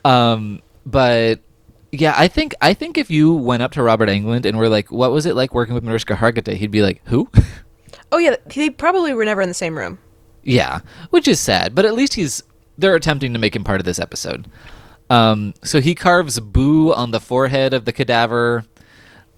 Um, 0.05 0.61
but 0.85 1.41
yeah, 1.91 2.13
I 2.15 2.29
think 2.29 2.55
I 2.61 2.73
think 2.73 2.97
if 2.97 3.11
you 3.11 3.33
went 3.33 3.61
up 3.61 3.73
to 3.73 3.83
Robert 3.83 4.07
Englund 4.07 4.45
and 4.45 4.57
were 4.57 4.69
like, 4.69 4.91
"What 4.91 5.11
was 5.11 5.25
it 5.25 5.35
like 5.35 5.53
working 5.53 5.75
with 5.75 5.83
Mariska 5.83 6.15
Hargitay?" 6.15 6.55
He'd 6.55 6.71
be 6.71 6.81
like, 6.81 7.01
"Who?" 7.05 7.29
oh 8.13 8.17
yeah, 8.17 8.37
they 8.55 8.69
probably 8.69 9.13
were 9.13 9.25
never 9.25 9.41
in 9.41 9.49
the 9.49 9.53
same 9.53 9.77
room. 9.77 9.99
yeah, 10.43 10.79
which 11.09 11.27
is 11.27 11.37
sad, 11.39 11.75
but 11.75 11.83
at 11.85 11.95
least 11.95 12.13
he's 12.13 12.41
they're 12.77 12.95
attempting 12.95 13.33
to 13.33 13.39
make 13.39 13.55
him 13.55 13.65
part 13.65 13.81
of 13.81 13.85
this 13.85 13.99
episode. 13.99 14.47
Um, 15.09 15.53
so 15.63 15.81
he 15.81 15.95
carves 15.95 16.39
"boo" 16.39 16.93
on 16.93 17.11
the 17.11 17.19
forehead 17.19 17.73
of 17.73 17.85
the 17.85 17.91
cadaver, 17.91 18.65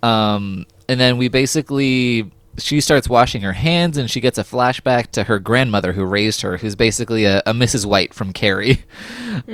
um, 0.04 0.66
and 0.90 1.00
then 1.00 1.18
we 1.18 1.30
basically 1.30 2.32
she 2.58 2.82
starts 2.82 3.08
washing 3.08 3.42
her 3.42 3.54
hands, 3.54 3.98
and 3.98 4.10
she 4.10 4.20
gets 4.20 4.38
a 4.38 4.44
flashback 4.44 5.12
to 5.12 5.24
her 5.24 5.40
grandmother 5.40 5.94
who 5.94 6.04
raised 6.04 6.42
her, 6.42 6.58
who's 6.58 6.76
basically 6.76 7.26
a, 7.26 7.40
a 7.46 7.54
Mrs. 7.54 7.86
White 7.86 8.14
from 8.14 8.34
Carrie. 8.34 8.84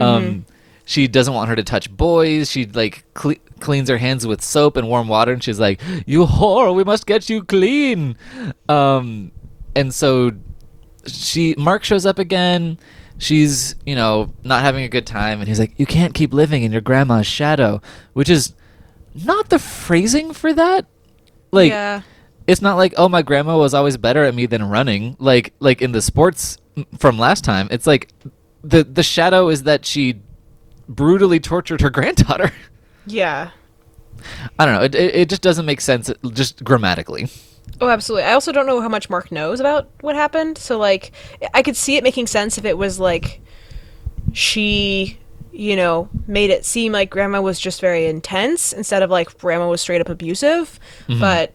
Um, 0.01 0.45
she 0.85 1.07
doesn't 1.07 1.33
want 1.33 1.49
her 1.49 1.55
to 1.55 1.63
touch 1.63 1.95
boys. 1.95 2.49
She 2.49 2.65
like 2.65 3.03
cle 3.13 3.35
cleans 3.59 3.89
her 3.89 3.97
hands 3.97 4.25
with 4.25 4.41
soap 4.41 4.77
and 4.77 4.87
warm 4.87 5.07
water, 5.07 5.33
and 5.33 5.43
she's 5.43 5.59
like, 5.59 5.81
"You 6.05 6.25
whore, 6.25 6.73
we 6.73 6.83
must 6.83 7.05
get 7.05 7.29
you 7.29 7.43
clean." 7.43 8.17
Um, 8.69 9.31
and 9.75 9.93
so 9.93 10.31
she 11.05 11.55
Mark 11.57 11.83
shows 11.83 12.05
up 12.05 12.19
again. 12.19 12.79
She's 13.19 13.75
you 13.85 13.95
know 13.95 14.33
not 14.43 14.61
having 14.61 14.83
a 14.83 14.89
good 14.89 15.07
time, 15.07 15.39
and 15.39 15.47
he's 15.47 15.59
like, 15.59 15.73
"You 15.77 15.85
can't 15.85 16.13
keep 16.13 16.33
living 16.33 16.63
in 16.63 16.71
your 16.71 16.81
grandma's 16.81 17.27
shadow," 17.27 17.81
which 18.13 18.29
is 18.29 18.53
not 19.25 19.49
the 19.49 19.59
phrasing 19.59 20.33
for 20.33 20.53
that. 20.53 20.85
Like, 21.51 21.71
yeah. 21.71 22.01
it's 22.45 22.61
not 22.61 22.77
like, 22.77 22.93
"Oh, 22.97 23.09
my 23.09 23.21
grandma 23.21 23.57
was 23.57 23.73
always 23.73 23.97
better 23.97 24.23
at 24.23 24.35
me 24.35 24.45
than 24.45 24.63
running." 24.63 25.15
Like, 25.19 25.53
like 25.59 25.81
in 25.81 25.93
the 25.93 26.01
sports 26.01 26.57
from 26.97 27.17
last 27.17 27.43
time, 27.43 27.67
it's 27.71 27.87
like 27.87 28.11
the 28.63 28.83
the 28.83 29.03
shadow 29.03 29.49
is 29.49 29.63
that 29.63 29.85
she 29.85 30.21
brutally 30.87 31.39
tortured 31.39 31.81
her 31.81 31.89
granddaughter. 31.97 32.51
Yeah. 33.05 33.51
I 34.57 34.65
don't 34.65 34.75
know. 34.75 34.83
It, 34.83 34.95
it, 34.95 35.15
it 35.15 35.29
just 35.29 35.41
doesn't 35.41 35.65
make 35.65 35.81
sense, 35.81 36.11
just 36.33 36.63
grammatically. 36.63 37.29
Oh, 37.79 37.89
absolutely. 37.89 38.23
I 38.23 38.33
also 38.33 38.51
don't 38.51 38.65
know 38.65 38.81
how 38.81 38.89
much 38.89 39.09
Mark 39.09 39.31
knows 39.31 39.59
about 39.59 39.89
what 40.01 40.15
happened. 40.15 40.57
So, 40.57 40.77
like, 40.77 41.11
I 41.53 41.61
could 41.61 41.75
see 41.75 41.95
it 41.95 42.03
making 42.03 42.27
sense 42.27 42.57
if 42.57 42.65
it 42.65 42.77
was 42.77 42.99
like 42.99 43.39
she, 44.33 45.19
you 45.51 45.75
know, 45.75 46.09
made 46.27 46.49
it 46.49 46.65
seem 46.65 46.91
like 46.91 47.09
grandma 47.09 47.41
was 47.41 47.59
just 47.59 47.81
very 47.81 48.07
intense 48.07 48.73
instead 48.73 49.03
of 49.03 49.09
like 49.09 49.37
grandma 49.37 49.69
was 49.69 49.81
straight 49.81 50.01
up 50.01 50.09
abusive. 50.09 50.79
Mm-hmm. 51.07 51.19
But 51.19 51.53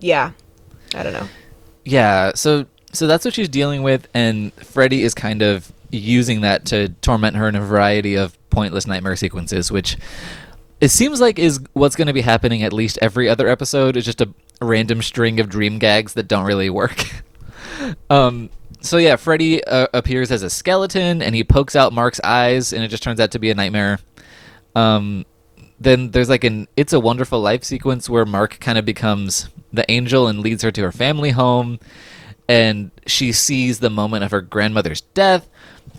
yeah, 0.00 0.32
I 0.94 1.02
don't 1.02 1.12
know. 1.12 1.28
Yeah, 1.84 2.32
so 2.34 2.66
so 2.92 3.06
that's 3.06 3.24
what 3.24 3.34
she's 3.34 3.48
dealing 3.48 3.82
with, 3.82 4.06
and 4.14 4.52
Freddy 4.54 5.02
is 5.02 5.14
kind 5.14 5.42
of 5.42 5.72
using 5.90 6.40
that 6.42 6.64
to 6.66 6.88
torment 7.00 7.36
her 7.36 7.48
in 7.48 7.54
a 7.54 7.60
variety 7.60 8.16
of 8.16 8.38
pointless 8.50 8.86
nightmare 8.86 9.16
sequences, 9.16 9.70
which 9.72 9.96
it 10.80 10.90
seems 10.90 11.20
like 11.20 11.38
is 11.38 11.60
what's 11.72 11.96
going 11.96 12.06
to 12.06 12.12
be 12.12 12.20
happening 12.20 12.62
at 12.62 12.72
least 12.72 12.98
every 13.00 13.28
other 13.28 13.48
episode. 13.48 13.96
Is 13.96 14.04
just 14.04 14.20
a 14.20 14.28
random 14.62 15.02
string 15.02 15.40
of 15.40 15.48
dream 15.48 15.78
gags 15.78 16.14
that 16.14 16.28
don't 16.28 16.44
really 16.44 16.70
work. 16.70 17.04
um, 18.10 18.50
so 18.80 18.96
yeah, 18.96 19.16
Freddy 19.16 19.62
uh, 19.64 19.86
appears 19.94 20.30
as 20.30 20.42
a 20.42 20.50
skeleton, 20.50 21.22
and 21.22 21.34
he 21.34 21.44
pokes 21.44 21.76
out 21.76 21.92
Mark's 21.92 22.20
eyes, 22.24 22.72
and 22.72 22.82
it 22.82 22.88
just 22.88 23.02
turns 23.02 23.20
out 23.20 23.30
to 23.32 23.38
be 23.38 23.50
a 23.50 23.54
nightmare. 23.54 23.98
Um, 24.74 25.24
then 25.78 26.10
there's 26.10 26.28
like 26.28 26.44
an 26.44 26.68
"It's 26.76 26.92
a 26.92 27.00
Wonderful 27.00 27.40
Life" 27.40 27.64
sequence 27.64 28.08
where 28.08 28.24
Mark 28.24 28.58
kind 28.60 28.78
of 28.78 28.84
becomes 28.84 29.48
the 29.72 29.90
angel 29.90 30.26
and 30.26 30.40
leads 30.40 30.62
her 30.62 30.70
to 30.72 30.82
her 30.82 30.92
family 30.92 31.30
home, 31.30 31.78
and 32.48 32.90
she 33.06 33.32
sees 33.32 33.78
the 33.78 33.90
moment 33.90 34.24
of 34.24 34.30
her 34.30 34.40
grandmother's 34.40 35.00
death, 35.00 35.48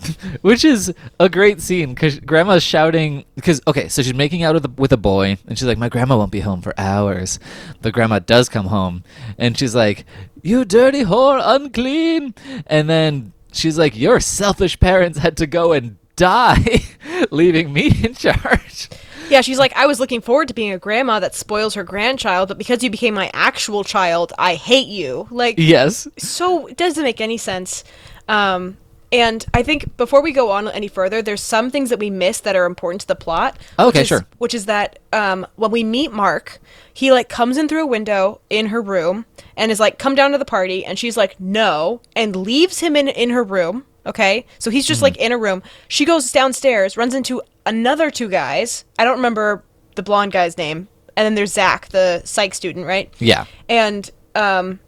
which 0.42 0.64
is 0.64 0.92
a 1.20 1.28
great 1.28 1.60
scene 1.60 1.94
because 1.94 2.18
grandma's 2.20 2.62
shouting 2.62 3.24
because 3.34 3.60
okay, 3.66 3.88
so 3.88 4.02
she's 4.02 4.14
making 4.14 4.42
out 4.42 4.54
with 4.54 4.64
a, 4.64 4.70
with 4.76 4.92
a 4.92 4.96
boy, 4.96 5.36
and 5.46 5.58
she's 5.58 5.66
like, 5.66 5.78
"My 5.78 5.88
grandma 5.88 6.16
won't 6.16 6.32
be 6.32 6.40
home 6.40 6.62
for 6.62 6.74
hours." 6.78 7.38
The 7.82 7.92
grandma 7.92 8.18
does 8.18 8.48
come 8.48 8.66
home, 8.66 9.04
and 9.38 9.56
she's 9.58 9.74
like, 9.74 10.04
"You 10.42 10.64
dirty 10.64 11.04
whore, 11.04 11.40
unclean," 11.42 12.34
and 12.66 12.88
then 12.88 13.32
she's 13.52 13.78
like, 13.78 13.96
"Your 13.96 14.20
selfish 14.20 14.78
parents 14.80 15.18
had 15.18 15.36
to 15.38 15.46
go 15.46 15.72
and 15.72 15.96
die, 16.16 16.82
leaving 17.30 17.72
me 17.72 17.92
in 18.02 18.14
charge." 18.14 18.88
Yeah, 19.30 19.40
she's 19.40 19.58
like, 19.58 19.72
I 19.74 19.86
was 19.86 19.98
looking 20.00 20.20
forward 20.20 20.48
to 20.48 20.54
being 20.54 20.72
a 20.72 20.78
grandma 20.78 21.18
that 21.20 21.34
spoils 21.34 21.72
her 21.74 21.82
grandchild, 21.82 22.48
but 22.48 22.58
because 22.58 22.82
you 22.84 22.90
became 22.90 23.14
my 23.14 23.30
actual 23.32 23.82
child, 23.82 24.34
I 24.38 24.54
hate 24.54 24.86
you. 24.86 25.26
Like, 25.30 25.54
Yes. 25.56 26.06
so 26.18 26.66
it 26.66 26.76
doesn't 26.76 27.02
make 27.02 27.22
any 27.22 27.38
sense. 27.38 27.84
Um, 28.28 28.76
and 29.14 29.44
I 29.54 29.62
think 29.62 29.96
before 29.96 30.22
we 30.22 30.32
go 30.32 30.50
on 30.50 30.68
any 30.68 30.88
further, 30.88 31.22
there's 31.22 31.40
some 31.40 31.70
things 31.70 31.90
that 31.90 31.98
we 31.98 32.10
miss 32.10 32.40
that 32.40 32.56
are 32.56 32.66
important 32.66 33.00
to 33.02 33.06
the 33.06 33.14
plot. 33.14 33.56
Oh, 33.78 33.86
which 33.86 33.94
okay, 33.94 34.02
is- 34.02 34.08
sure. 34.08 34.26
Which 34.38 34.54
is 34.54 34.66
that 34.66 34.98
um, 35.12 35.46
when 35.56 35.70
we 35.70 35.84
meet 35.84 36.12
Mark, 36.12 36.60
he 36.92 37.12
like 37.12 37.28
comes 37.28 37.56
in 37.56 37.68
through 37.68 37.84
a 37.84 37.86
window 37.86 38.40
in 38.50 38.66
her 38.66 38.82
room 38.82 39.24
and 39.56 39.70
is 39.72 39.80
like, 39.80 39.98
"Come 39.98 40.14
down 40.14 40.32
to 40.32 40.38
the 40.38 40.44
party," 40.44 40.84
and 40.84 40.98
she's 40.98 41.16
like, 41.16 41.38
"No," 41.40 42.00
and 42.16 42.34
leaves 42.36 42.80
him 42.80 42.96
in 42.96 43.08
in 43.08 43.30
her 43.30 43.42
room. 43.44 43.84
Okay, 44.06 44.44
so 44.58 44.70
he's 44.70 44.84
Mm-hmm. 44.84 44.88
just 44.88 45.02
like 45.02 45.16
in 45.16 45.32
a 45.32 45.38
room. 45.38 45.62
She 45.88 46.04
goes 46.04 46.30
downstairs, 46.30 46.96
runs 46.96 47.14
into 47.14 47.40
another 47.64 48.10
two 48.10 48.28
guys. 48.28 48.84
I 48.98 49.04
don't 49.04 49.16
remember 49.16 49.64
the 49.94 50.02
blonde 50.02 50.32
guy's 50.32 50.58
name. 50.58 50.88
And 51.16 51.24
then 51.24 51.36
there's 51.36 51.52
Zach, 51.52 51.88
the 51.90 52.20
psych 52.24 52.54
student, 52.54 52.86
right? 52.86 53.10
Yeah. 53.20 53.44
And 53.68 54.10
um, 54.34 54.80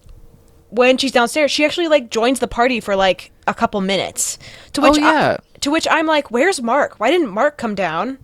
when 0.77 0.99
she's 0.99 1.13
downstairs, 1.13 1.51
she 1.51 1.65
actually 1.65 1.89
like 1.89 2.11
joins 2.11 2.41
the 2.41 2.49
party 2.49 2.81
for 2.81 2.95
like 2.97 3.33
a 3.47 3.55
couple 3.55 3.81
minutes. 3.81 4.39
To 4.75 4.83
Oh, 4.83 4.95
yeah. 4.95 5.39
I, 5.41 5.59
to 5.61 5.71
which 5.71 5.87
I'm 5.91 6.07
like, 6.07 6.31
"Where's 6.31 6.63
Mark? 6.63 7.01
Why 7.01 7.11
didn't 7.11 7.31
Mark 7.31 7.59
come 7.59 7.75
down?" 7.75 8.19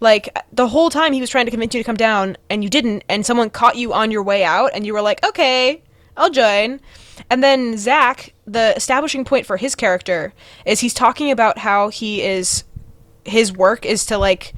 Like 0.00 0.36
the 0.52 0.68
whole 0.68 0.90
time 0.90 1.12
he 1.12 1.20
was 1.20 1.30
trying 1.30 1.46
to 1.46 1.50
convince 1.50 1.74
you 1.74 1.80
to 1.80 1.86
come 1.86 1.96
down, 1.96 2.36
and 2.50 2.62
you 2.62 2.70
didn't, 2.70 3.04
and 3.08 3.24
someone 3.24 3.50
caught 3.50 3.76
you 3.76 3.92
on 3.92 4.10
your 4.10 4.22
way 4.22 4.44
out, 4.44 4.70
and 4.74 4.86
you 4.86 4.92
were 4.92 5.02
like, 5.02 5.24
"Okay, 5.24 5.82
I'll 6.16 6.30
join." 6.30 6.80
And 7.30 7.42
then 7.42 7.76
Zach, 7.76 8.32
the 8.46 8.74
establishing 8.76 9.24
point 9.24 9.44
for 9.44 9.56
his 9.56 9.74
character 9.74 10.32
is 10.64 10.80
he's 10.80 10.94
talking 10.94 11.30
about 11.30 11.58
how 11.58 11.88
he 11.88 12.22
is 12.22 12.64
his 13.24 13.52
work 13.52 13.84
is 13.84 14.06
to 14.06 14.18
like 14.18 14.54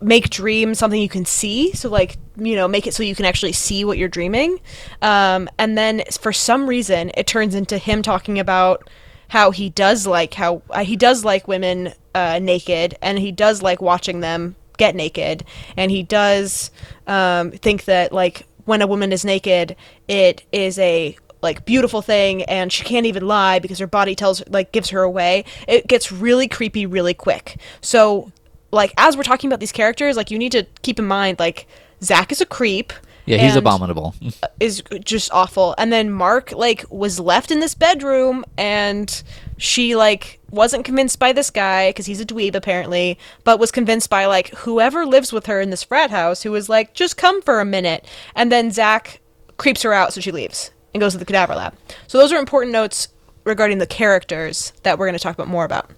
make 0.00 0.30
dreams 0.30 0.78
something 0.78 1.00
you 1.00 1.08
can 1.08 1.26
see 1.26 1.72
so 1.72 1.88
like 1.88 2.16
you 2.40 2.56
know 2.56 2.66
make 2.66 2.86
it 2.86 2.94
so 2.94 3.02
you 3.02 3.14
can 3.14 3.24
actually 3.24 3.52
see 3.52 3.84
what 3.84 3.98
you're 3.98 4.08
dreaming. 4.08 4.60
Um, 5.02 5.48
and 5.58 5.76
then 5.76 6.02
for 6.20 6.32
some 6.32 6.66
reason 6.66 7.10
it 7.14 7.26
turns 7.26 7.54
into 7.54 7.78
him 7.78 8.02
talking 8.02 8.38
about 8.38 8.88
how 9.28 9.50
he 9.52 9.70
does 9.70 10.06
like 10.06 10.34
how 10.34 10.62
uh, 10.70 10.84
he 10.84 10.96
does 10.96 11.24
like 11.24 11.46
women 11.46 11.92
uh, 12.14 12.38
naked 12.40 12.96
and 13.00 13.18
he 13.18 13.30
does 13.30 13.62
like 13.62 13.80
watching 13.80 14.20
them 14.20 14.56
get 14.76 14.94
naked. 14.94 15.44
And 15.76 15.90
he 15.90 16.02
does 16.02 16.70
um, 17.06 17.52
think 17.52 17.84
that 17.84 18.12
like 18.12 18.46
when 18.64 18.82
a 18.82 18.86
woman 18.86 19.12
is 19.12 19.24
naked 19.24 19.76
it 20.08 20.44
is 20.52 20.78
a 20.78 21.16
like 21.42 21.64
beautiful 21.64 22.02
thing 22.02 22.42
and 22.44 22.70
she 22.72 22.84
can't 22.84 23.06
even 23.06 23.26
lie 23.26 23.58
because 23.58 23.78
her 23.78 23.86
body 23.86 24.14
tells 24.14 24.42
like 24.48 24.72
gives 24.72 24.90
her 24.90 25.02
away. 25.02 25.44
It 25.68 25.86
gets 25.86 26.12
really 26.12 26.48
creepy 26.48 26.86
really 26.86 27.14
quick. 27.14 27.56
So 27.80 28.32
like 28.72 28.92
as 28.96 29.16
we're 29.16 29.22
talking 29.22 29.48
about 29.48 29.60
these 29.60 29.72
characters 29.72 30.16
like 30.16 30.30
you 30.30 30.38
need 30.38 30.52
to 30.52 30.64
keep 30.82 30.98
in 30.98 31.06
mind 31.06 31.38
like 31.38 31.66
zach 32.02 32.32
is 32.32 32.40
a 32.40 32.46
creep 32.46 32.92
Yeah, 33.26 33.38
he's 33.38 33.56
uh, 33.56 33.60
abominable. 33.60 34.14
is 34.60 34.82
just 35.04 35.30
awful 35.32 35.74
and 35.78 35.92
then 35.92 36.10
mark 36.10 36.52
like 36.52 36.84
was 36.90 37.20
left 37.20 37.50
in 37.50 37.60
this 37.60 37.74
bedroom 37.74 38.44
and 38.56 39.22
she 39.58 39.94
like 39.96 40.40
wasn't 40.50 40.84
convinced 40.84 41.18
by 41.18 41.32
this 41.32 41.50
guy 41.50 41.90
because 41.90 42.06
he's 42.06 42.20
a 42.20 42.26
dweeb 42.26 42.54
apparently 42.54 43.18
but 43.44 43.58
was 43.58 43.70
convinced 43.70 44.10
by 44.10 44.26
like 44.26 44.48
whoever 44.56 45.06
lives 45.06 45.32
with 45.32 45.46
her 45.46 45.60
in 45.60 45.70
this 45.70 45.82
frat 45.82 46.10
house 46.10 46.42
who 46.42 46.50
was 46.50 46.68
like 46.68 46.94
just 46.94 47.16
come 47.16 47.40
for 47.42 47.60
a 47.60 47.64
minute 47.64 48.04
and 48.34 48.50
then 48.50 48.70
zach 48.70 49.20
creeps 49.58 49.82
her 49.82 49.92
out 49.92 50.12
so 50.12 50.20
she 50.20 50.32
leaves 50.32 50.70
and 50.94 51.00
goes 51.00 51.12
to 51.12 51.18
the 51.18 51.24
cadaver 51.24 51.54
lab 51.54 51.74
so 52.06 52.18
those 52.18 52.32
are 52.32 52.38
important 52.38 52.72
notes 52.72 53.08
regarding 53.44 53.78
the 53.78 53.86
characters 53.86 54.72
that 54.82 54.98
we're 54.98 55.06
going 55.06 55.16
to 55.16 55.22
talk 55.22 55.34
about 55.34 55.48
more 55.48 55.64
about 55.64 55.90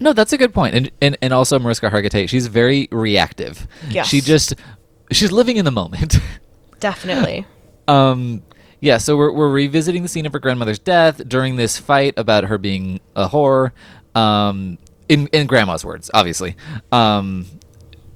No, 0.00 0.12
that's 0.12 0.32
a 0.32 0.38
good 0.38 0.52
point. 0.52 0.74
And 0.74 0.90
and, 1.00 1.16
and 1.22 1.32
also 1.32 1.58
Mariska 1.58 1.90
Hargitay, 1.90 2.28
she's 2.28 2.48
very 2.48 2.88
reactive. 2.90 3.66
Yes. 3.88 4.08
She 4.08 4.20
just 4.20 4.54
she's 5.12 5.32
living 5.32 5.56
in 5.56 5.64
the 5.64 5.70
moment. 5.72 6.16
definitely 6.80 7.46
um 7.88 8.42
yeah, 8.80 8.98
so 8.98 9.16
we're 9.16 9.30
we're 9.30 9.48
revisiting 9.48 10.02
the 10.02 10.08
scene 10.08 10.26
of 10.26 10.32
her 10.32 10.40
grandmother's 10.40 10.80
death 10.80 11.26
during 11.28 11.54
this 11.54 11.78
fight 11.78 12.14
about 12.16 12.42
her 12.44 12.58
being 12.58 12.98
a 13.14 13.28
whore. 13.28 13.70
Um 14.16 14.76
in 15.08 15.28
in 15.28 15.46
grandma's 15.46 15.84
words, 15.84 16.10
obviously. 16.12 16.56
Um 16.90 17.46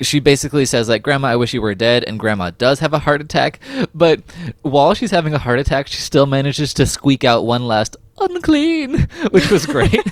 she 0.00 0.20
basically 0.20 0.66
says 0.66 0.88
like 0.90 1.02
grandma 1.02 1.28
i 1.28 1.36
wish 1.36 1.54
you 1.54 1.62
were 1.62 1.74
dead 1.74 2.04
and 2.04 2.18
grandma 2.18 2.50
does 2.50 2.80
have 2.80 2.92
a 2.92 2.98
heart 2.98 3.22
attack 3.22 3.60
but 3.94 4.20
while 4.60 4.92
she's 4.92 5.10
having 5.10 5.32
a 5.32 5.38
heart 5.38 5.58
attack 5.58 5.86
she 5.86 5.96
still 6.02 6.26
manages 6.26 6.74
to 6.74 6.84
squeak 6.84 7.24
out 7.24 7.46
one 7.46 7.66
last 7.66 7.96
unclean 8.18 9.08
which 9.30 9.50
was 9.50 9.64
great 9.64 10.02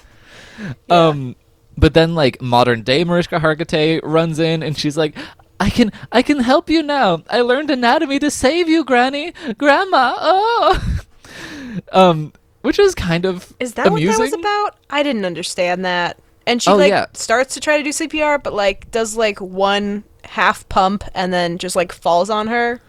um 0.90 1.34
but 1.78 1.94
then 1.94 2.14
like 2.14 2.42
modern 2.42 2.82
day 2.82 3.02
mariska 3.02 3.38
hargitay 3.38 3.98
runs 4.02 4.38
in 4.38 4.62
and 4.62 4.76
she's 4.76 4.98
like 4.98 5.16
I 5.60 5.70
can 5.70 5.92
I 6.12 6.22
can 6.22 6.40
help 6.40 6.70
you 6.70 6.82
now. 6.82 7.22
I 7.28 7.40
learned 7.40 7.70
anatomy 7.70 8.18
to 8.20 8.30
save 8.30 8.68
you, 8.68 8.84
Granny. 8.84 9.32
Grandma. 9.58 10.14
Oh. 10.18 10.94
um 11.92 12.32
which 12.62 12.78
is 12.78 12.94
kind 12.94 13.24
of 13.24 13.52
Is 13.60 13.74
that 13.74 13.86
amusing. 13.86 14.08
what 14.08 14.16
that 14.16 14.22
was 14.22 14.32
about? 14.34 14.76
I 14.90 15.02
didn't 15.02 15.24
understand 15.24 15.84
that. 15.84 16.18
And 16.46 16.62
she 16.62 16.70
Oh, 16.70 16.76
like 16.76 16.90
yeah. 16.90 17.06
starts 17.12 17.54
to 17.54 17.60
try 17.60 17.76
to 17.78 17.82
do 17.84 17.90
CPR, 17.90 18.42
but 18.42 18.52
like 18.52 18.90
does 18.90 19.16
like 19.16 19.40
one 19.40 20.04
half 20.24 20.68
pump 20.68 21.04
and 21.14 21.32
then 21.32 21.58
just 21.58 21.76
like 21.76 21.92
falls 21.92 22.30
on 22.30 22.46
her, 22.48 22.80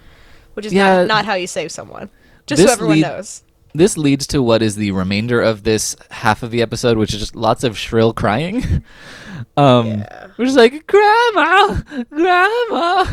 which 0.53 0.65
is 0.65 0.73
Yeah. 0.73 0.97
not, 0.97 1.07
not 1.07 1.25
how 1.25 1.35
you 1.35 1.47
save 1.47 1.71
someone. 1.71 2.09
Just 2.47 2.63
so 2.63 2.71
everyone 2.71 2.95
lead- 2.95 3.01
knows. 3.03 3.43
this 3.75 3.97
leads 3.97 4.25
to 4.27 4.41
what 4.41 4.61
is 4.61 4.75
the 4.75 4.91
remainder 4.91 5.39
of 5.41 5.63
this 5.63 5.95
half 6.09 6.41
of 6.41 6.49
the 6.51 6.61
episode, 6.61 6.97
which 6.97 7.13
is 7.13 7.19
just 7.19 7.35
lots 7.35 7.63
of 7.63 7.77
shrill 7.77 8.13
crying. 8.13 8.83
um, 9.57 9.87
Yeah. 9.87 10.27
which 10.35 10.47
is 10.49 10.55
like, 10.55 10.85
Grandma, 10.87 11.81
Grandma, 12.09 13.05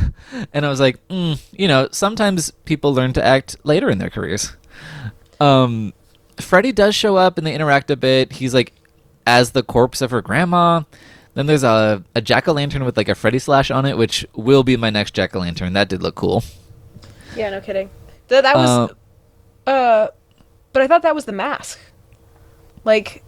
and 0.52 0.64
I 0.64 0.68
was 0.68 0.80
like, 0.80 1.06
mm, 1.08 1.40
you 1.52 1.68
know, 1.68 1.88
sometimes 1.92 2.50
people 2.64 2.94
learn 2.94 3.12
to 3.14 3.24
act 3.24 3.56
later 3.64 3.90
in 3.90 3.98
their 3.98 4.10
careers. 4.10 4.56
Um, 5.40 5.92
Freddy 6.40 6.72
does 6.72 6.94
show 6.94 7.16
up 7.16 7.38
and 7.38 7.46
they 7.46 7.54
interact 7.54 7.90
a 7.90 7.96
bit. 7.96 8.32
He's 8.32 8.54
like 8.54 8.72
as 9.26 9.50
the 9.52 9.62
corpse 9.62 10.00
of 10.00 10.10
her 10.10 10.22
grandma. 10.22 10.82
Then 11.34 11.46
there's 11.46 11.64
a, 11.64 12.02
a 12.14 12.22
jack 12.22 12.48
o' 12.48 12.52
lantern 12.52 12.84
with 12.84 12.96
like 12.96 13.08
a 13.08 13.14
Freddy 13.14 13.38
slash 13.38 13.70
on 13.70 13.84
it, 13.84 13.98
which 13.98 14.26
will 14.34 14.62
be 14.62 14.76
my 14.76 14.88
next 14.90 15.14
jack 15.14 15.36
o' 15.36 15.40
lantern. 15.40 15.74
That 15.74 15.88
did 15.88 16.02
look 16.02 16.14
cool. 16.14 16.42
Yeah, 17.36 17.50
no 17.50 17.60
kidding. 17.60 17.90
Th- 18.28 18.42
that 18.42 18.56
was 18.56 18.90
Uh, 19.66 19.70
uh 19.70 20.08
but 20.72 20.82
I 20.82 20.86
thought 20.86 21.02
that 21.02 21.14
was 21.14 21.24
the 21.26 21.32
mask. 21.32 21.78
Like 22.84 23.22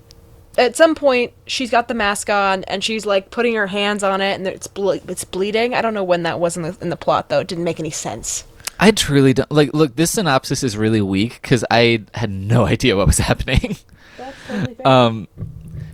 at 0.58 0.76
some 0.76 0.94
point 0.94 1.32
she's 1.46 1.70
got 1.70 1.88
the 1.88 1.94
mask 1.94 2.28
on 2.28 2.64
and 2.64 2.82
she's 2.82 3.06
like 3.06 3.30
putting 3.30 3.54
her 3.54 3.68
hands 3.68 4.02
on 4.02 4.20
it 4.20 4.34
and 4.34 4.46
it's 4.46 4.66
ble- 4.66 5.00
it's 5.08 5.24
bleeding. 5.24 5.74
I 5.74 5.80
don't 5.80 5.94
know 5.94 6.04
when 6.04 6.24
that 6.24 6.40
was 6.40 6.56
in 6.56 6.62
the 6.62 6.76
in 6.80 6.90
the 6.90 6.96
plot 6.96 7.28
though. 7.28 7.40
It 7.40 7.48
didn't 7.48 7.64
make 7.64 7.80
any 7.80 7.90
sense. 7.90 8.44
I 8.80 8.90
truly 8.90 9.32
don't 9.32 9.50
like. 9.50 9.72
Look, 9.74 9.96
this 9.96 10.12
synopsis 10.12 10.62
is 10.62 10.76
really 10.76 11.00
weak 11.00 11.40
because 11.40 11.64
I 11.70 12.04
had 12.14 12.30
no 12.30 12.66
idea 12.74 12.96
what 12.96 13.06
was 13.06 13.18
happening. 13.18 13.76
That's 14.16 14.46
totally 14.46 14.84
Um, 14.84 15.28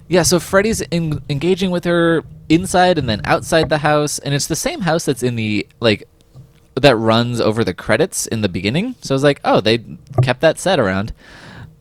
yeah, 0.09 0.23
so 0.23 0.39
Freddy's 0.39 0.81
in, 0.83 1.23
engaging 1.31 1.71
with 1.71 1.85
her 1.85 2.25
inside 2.49 2.99
and 2.99 3.09
then 3.09 3.23
outside 3.25 3.71
the 3.71 3.79
house, 3.79 4.19
and 4.19 4.35
it's 4.35 4.47
the 4.47 4.57
same 4.57 4.83
house 4.83 5.05
that's 5.07 5.23
in 5.23 5.37
the 5.37 5.67
like 5.81 6.07
that 6.75 6.97
runs 6.97 7.41
over 7.41 7.65
the 7.65 7.75
credits 7.75 8.27
in 8.27 8.43
the 8.43 8.49
beginning. 8.49 8.97
So 9.01 9.15
I 9.15 9.17
was 9.17 9.23
like, 9.23 9.41
oh, 9.45 9.61
they 9.61 9.85
kept 10.23 10.41
that 10.41 10.59
set 10.59 10.79
around. 10.79 11.13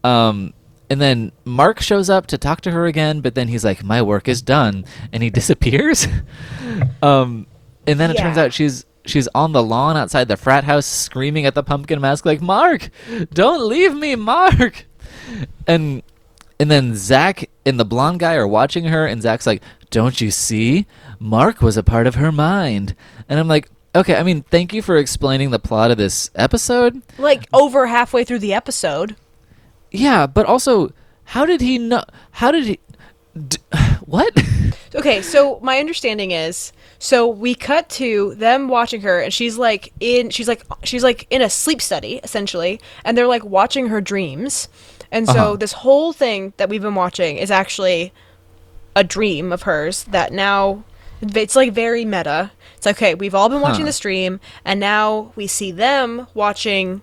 Um, 0.04 0.54
and 0.90 1.00
then 1.02 1.32
Mark 1.46 1.82
shows 1.82 2.10
up 2.10 2.28
to 2.28 2.38
talk 2.38 2.62
to 2.62 2.72
her 2.72 2.86
again, 2.86 3.22
but 3.22 3.36
then 3.36 3.48
he's 3.48 3.64
like, 3.64 3.84
my 3.84 4.02
work 4.02 4.28
is 4.28 4.42
done, 4.42 4.86
and 5.12 5.24
he 5.24 5.30
disappears. 5.32 6.08
um, 7.02 7.48
and 7.88 8.00
then 8.00 8.12
it 8.12 8.18
turns 8.18 8.38
out 8.38 8.54
she's 8.54 8.86
she's 9.06 9.28
on 9.36 9.52
the 9.52 9.64
lawn 9.64 9.98
outside 9.98 10.28
the 10.28 10.38
frat 10.38 10.64
house 10.64 10.86
screaming 10.86 11.46
at 11.46 11.56
the 11.56 11.64
pumpkin 11.64 12.00
mask 12.00 12.26
like 12.26 12.42
mark 12.42 12.90
don't 13.34 13.68
leave 13.68 13.94
me 13.94 14.16
mark! 14.16 14.86
And 15.68 16.04
and 16.60 16.72
then 16.72 16.96
zach 16.96 17.50
and 17.66 17.80
the 17.80 17.86
blonde 17.86 18.20
guy 18.20 18.36
are 18.36 18.48
watching 18.48 18.86
her 18.86 19.06
and 19.06 19.22
zach's 19.22 19.48
like 19.48 19.62
don't 19.90 20.20
you 20.20 20.32
see? 20.32 20.88
Mark 21.20 21.62
was 21.62 21.78
a 21.78 21.84
part 21.84 22.08
of 22.08 22.16
her 22.16 22.32
mind. 22.32 22.96
And 23.28 23.40
i'm 23.40 23.48
like 23.48 23.70
okay 23.96 24.16
i 24.16 24.24
mean 24.24 24.42
thank 24.44 24.74
you 24.74 24.82
for 24.82 24.98
explaining 24.98 25.52
the 25.52 25.60
plot 25.60 25.92
of 25.92 25.98
this 25.98 26.30
episode. 26.36 27.02
Like 27.18 27.48
over 27.54 27.88
halfway 27.88 28.24
through 28.24 28.40
the 28.40 28.54
episode. 28.54 29.16
Yeah 29.94 30.28
but 30.28 30.46
also 30.46 30.92
how 31.24 31.46
did 31.46 31.62
he 31.62 31.78
know 31.78 32.04
how 32.32 32.52
did 32.52 32.66
he 32.66 32.80
d- 33.48 33.58
what 34.06 34.32
Okay, 34.96 35.24
so 35.24 35.60
my 35.64 35.80
understanding 35.80 36.30
is 36.30 36.72
so 37.00 37.28
we 37.28 37.56
cut 37.56 37.90
to 37.98 38.36
them 38.36 38.68
watching 38.68 39.02
her 39.02 39.20
and 39.20 39.34
she's 39.34 39.58
like 39.58 39.92
in 40.00 40.30
she's 40.30 40.48
like 40.48 40.62
she's 40.84 41.02
like 41.04 41.26
in 41.32 41.42
a 41.42 41.50
sleep 41.50 41.82
study 41.82 42.20
essentially 42.24 42.80
and 43.04 43.18
they're 43.18 43.26
like 43.26 43.44
watching 43.44 43.88
her 43.88 44.02
dreams. 44.02 44.68
And 45.12 45.26
so 45.28 45.34
Uh-huh. 45.40 45.56
this 45.56 45.74
whole 45.74 46.14
thing 46.14 46.54
that 46.58 46.70
we've 46.70 46.82
been 46.84 46.94
watching 46.94 47.38
is 47.38 47.50
actually 47.50 48.14
a 48.96 49.04
dream 49.04 49.52
of 49.52 49.64
hers 49.64 50.04
that 50.12 50.32
now 50.32 50.84
it's 51.24 51.56
like 51.56 51.74
very 51.74 52.06
meta. 52.06 52.52
It's 52.78 52.86
like, 52.86 52.98
okay, 52.98 53.16
we've 53.16 53.34
all 53.34 53.50
been 53.50 53.62
watching 53.62 53.86
Huh. 53.86 53.88
the 53.88 53.94
stream 53.94 54.40
and 54.64 54.80
now 54.80 55.32
we 55.36 55.48
see 55.48 55.72
them 55.72 56.28
watching 56.36 57.02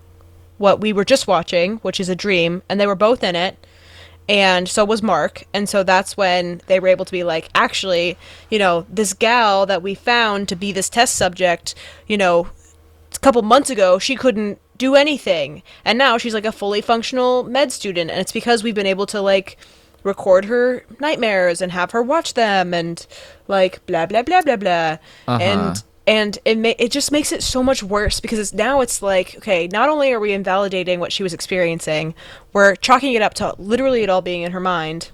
what 0.61 0.79
we 0.79 0.93
were 0.93 1.03
just 1.03 1.27
watching, 1.27 1.77
which 1.77 1.99
is 1.99 2.07
a 2.07 2.15
dream, 2.15 2.63
and 2.69 2.79
they 2.79 2.87
were 2.87 2.95
both 2.95 3.23
in 3.23 3.35
it 3.35 3.57
and 4.31 4.69
so 4.69 4.85
was 4.85 5.03
Mark. 5.03 5.43
And 5.53 5.67
so 5.67 5.83
that's 5.83 6.15
when 6.15 6.61
they 6.67 6.79
were 6.79 6.87
able 6.87 7.05
to 7.05 7.11
be 7.11 7.23
like, 7.23 7.49
actually, 7.53 8.17
you 8.49 8.59
know, 8.59 8.85
this 8.89 9.13
gal 9.13 9.65
that 9.65 9.81
we 9.81 9.93
found 9.93 10.47
to 10.49 10.55
be 10.55 10.71
this 10.71 10.89
test 10.89 11.15
subject, 11.15 11.75
you 12.07 12.17
know, 12.17 12.47
a 13.13 13.19
couple 13.19 13.41
months 13.41 13.69
ago, 13.69 13.99
she 13.99 14.15
couldn't 14.15 14.59
do 14.77 14.95
anything. 14.95 15.63
And 15.83 15.97
now 15.97 16.17
she's 16.17 16.33
like 16.33 16.45
a 16.45 16.51
fully 16.51 16.79
functional 16.79 17.43
med 17.43 17.73
student. 17.73 18.09
And 18.09 18.19
it's 18.19 18.31
because 18.31 18.63
we've 18.63 18.73
been 18.75 18.85
able 18.85 19.05
to 19.07 19.21
like 19.21 19.57
record 20.03 20.45
her 20.45 20.85
nightmares 20.99 21.61
and 21.61 21.71
have 21.71 21.91
her 21.91 22.01
watch 22.01 22.33
them 22.33 22.73
and 22.73 23.05
like 23.49 23.85
blah, 23.85 24.05
blah, 24.05 24.23
blah, 24.23 24.41
blah, 24.41 24.55
blah. 24.55 24.97
Uh-huh. 25.27 25.37
And 25.41 25.83
and 26.07 26.39
it 26.45 26.57
ma- 26.57 26.73
it 26.79 26.91
just 26.91 27.11
makes 27.11 27.31
it 27.31 27.43
so 27.43 27.61
much 27.61 27.83
worse 27.83 28.19
because 28.19 28.39
it's, 28.39 28.53
now 28.53 28.81
it's 28.81 29.01
like 29.01 29.35
okay 29.37 29.67
not 29.67 29.89
only 29.89 30.11
are 30.11 30.19
we 30.19 30.31
invalidating 30.33 30.99
what 30.99 31.11
she 31.11 31.23
was 31.23 31.33
experiencing 31.33 32.13
we're 32.53 32.75
chalking 32.75 33.13
it 33.13 33.21
up 33.21 33.33
to 33.33 33.53
literally 33.57 34.01
it 34.03 34.09
all 34.09 34.21
being 34.21 34.41
in 34.41 34.51
her 34.51 34.59
mind 34.59 35.11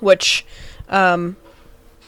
which 0.00 0.46
um 0.88 1.36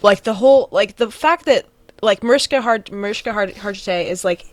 like 0.03 0.23
the 0.25 0.35
whole 0.35 0.69
like 0.71 0.97
the 0.97 1.11
fact 1.11 1.45
that 1.45 1.67
like 2.03 2.23
Mariska 2.23 2.61
Hard 2.63 2.91
Mariska 2.93 3.33
Hard 3.33 3.55
Hargitay 3.55 4.07
is 4.07 4.25
like 4.25 4.45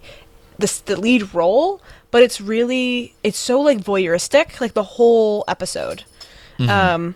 this 0.58 0.80
the 0.80 1.00
lead 1.00 1.34
role 1.34 1.82
but 2.12 2.24
it's 2.24 2.40
really 2.40 3.16
it's 3.24 3.38
so 3.38 3.60
like 3.60 3.80
voyeuristic 3.80 4.60
like 4.62 4.74
the 4.74 4.84
whole 4.84 5.44
episode 5.48 6.04
um 6.70 7.16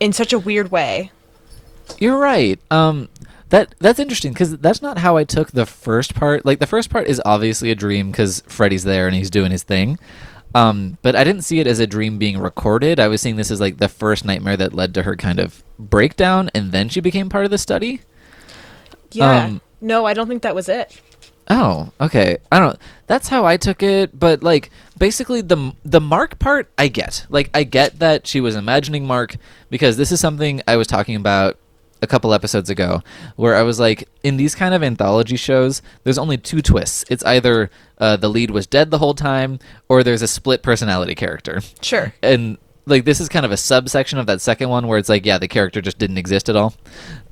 in 0.00 0.12
such 0.12 0.32
a 0.32 0.38
weird 0.38 0.70
way 0.70 1.10
You're 1.98 2.16
right. 2.18 2.58
Um, 2.70 3.08
that 3.54 3.74
that's 3.78 4.00
interesting 4.00 4.32
because 4.32 4.58
that's 4.58 4.82
not 4.82 4.98
how 4.98 5.16
I 5.16 5.22
took 5.22 5.52
the 5.52 5.64
first 5.64 6.14
part. 6.14 6.44
Like 6.44 6.58
the 6.58 6.66
first 6.66 6.90
part 6.90 7.06
is 7.06 7.22
obviously 7.24 7.70
a 7.70 7.76
dream 7.76 8.10
because 8.10 8.42
Freddy's 8.48 8.82
there 8.82 9.06
and 9.06 9.14
he's 9.14 9.30
doing 9.30 9.52
his 9.52 9.62
thing. 9.62 9.98
Um, 10.56 10.98
but 11.02 11.14
I 11.14 11.22
didn't 11.22 11.42
see 11.42 11.60
it 11.60 11.66
as 11.68 11.78
a 11.78 11.86
dream 11.86 12.18
being 12.18 12.38
recorded. 12.38 12.98
I 12.98 13.06
was 13.06 13.20
seeing 13.20 13.36
this 13.36 13.52
as 13.52 13.60
like 13.60 13.78
the 13.78 13.88
first 13.88 14.24
nightmare 14.24 14.56
that 14.56 14.72
led 14.72 14.92
to 14.94 15.02
her 15.02 15.14
kind 15.14 15.38
of 15.38 15.62
breakdown, 15.78 16.50
and 16.54 16.72
then 16.72 16.88
she 16.88 17.00
became 17.00 17.28
part 17.28 17.44
of 17.44 17.52
the 17.52 17.58
study. 17.58 18.00
yeah 19.12 19.44
Um, 19.44 19.60
no 19.80 20.04
I 20.04 20.14
don't 20.14 20.26
think 20.28 20.42
that 20.42 20.54
was 20.54 20.68
it 20.68 21.00
Oh, 21.48 21.92
okay. 22.00 22.38
I 22.50 22.58
don't. 22.58 22.78
That's 23.06 23.28
how 23.28 23.44
I 23.44 23.58
took 23.58 23.82
it. 23.82 24.18
But 24.18 24.42
like, 24.42 24.70
basically, 24.96 25.42
the 25.42 25.74
the 25.84 26.00
Mark 26.00 26.38
part, 26.38 26.72
I 26.78 26.88
get. 26.88 27.26
Like, 27.28 27.50
I 27.52 27.64
get 27.64 27.98
that 27.98 28.26
she 28.26 28.40
was 28.40 28.56
imagining 28.56 29.06
Mark 29.06 29.36
because 29.68 29.98
this 29.98 30.10
is 30.10 30.20
something 30.20 30.62
I 30.66 30.76
was 30.76 30.86
talking 30.86 31.16
about 31.16 31.58
a 32.04 32.06
couple 32.06 32.32
episodes 32.32 32.70
ago, 32.70 33.02
where 33.34 33.56
I 33.56 33.62
was 33.62 33.80
like, 33.80 34.08
in 34.22 34.36
these 34.36 34.54
kind 34.54 34.74
of 34.74 34.82
anthology 34.84 35.36
shows, 35.36 35.82
there's 36.04 36.18
only 36.18 36.36
two 36.36 36.62
twists. 36.62 37.04
It's 37.10 37.24
either 37.24 37.70
uh, 37.98 38.16
the 38.16 38.28
lead 38.28 38.52
was 38.52 38.68
dead 38.68 38.92
the 38.92 38.98
whole 38.98 39.14
time, 39.14 39.58
or 39.88 40.04
there's 40.04 40.22
a 40.22 40.28
split 40.28 40.62
personality 40.62 41.16
character. 41.16 41.60
sure 41.82 42.14
And 42.22 42.58
like, 42.86 43.04
this 43.04 43.20
is 43.20 43.28
kind 43.28 43.46
of 43.46 43.52
a 43.52 43.56
subsection 43.56 44.18
of 44.18 44.26
that 44.26 44.40
second 44.40 44.68
one 44.68 44.86
where 44.86 44.98
it's 44.98 45.08
like, 45.08 45.24
yeah, 45.26 45.38
the 45.38 45.48
character 45.48 45.80
just 45.80 45.98
didn't 45.98 46.18
exist 46.18 46.48
at 46.48 46.56
all. 46.56 46.74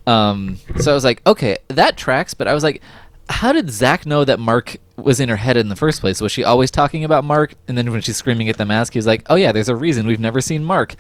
Um, 0.07 0.59
so 0.79 0.91
I 0.91 0.95
was 0.95 1.05
like, 1.05 1.23
okay, 1.27 1.59
that 1.69 1.97
tracks. 1.97 2.35
But 2.35 2.49
I 2.49 2.55
was 2.55 2.65
like, 2.65 2.83
how 3.29 3.53
did 3.53 3.71
Zach 3.71 4.07
know 4.07 4.25
that 4.25 4.39
Mark 4.39 4.77
was 4.97 5.21
in 5.21 5.29
her 5.29 5.37
head 5.37 5.57
in 5.57 5.69
the 5.69 5.77
first 5.77 6.01
place? 6.01 6.21
Was 6.21 6.33
she 6.33 6.45
always 6.45 6.71
talking 6.71 7.05
about 7.05 7.25
Mark? 7.25 7.55
And 7.67 7.77
then 7.77 7.91
when 7.91 8.01
she's 8.01 8.17
screaming 8.17 8.49
at 8.49 8.59
the 8.59 8.65
mask, 8.65 8.93
he's 8.93 9.07
like, 9.07 9.23
oh 9.31 9.35
yeah, 9.35 9.53
there's 9.53 9.69
a 9.69 9.77
reason 9.77 10.07
we've 10.07 10.21
never 10.21 10.41
seen 10.41 10.65
Mark. 10.65 10.95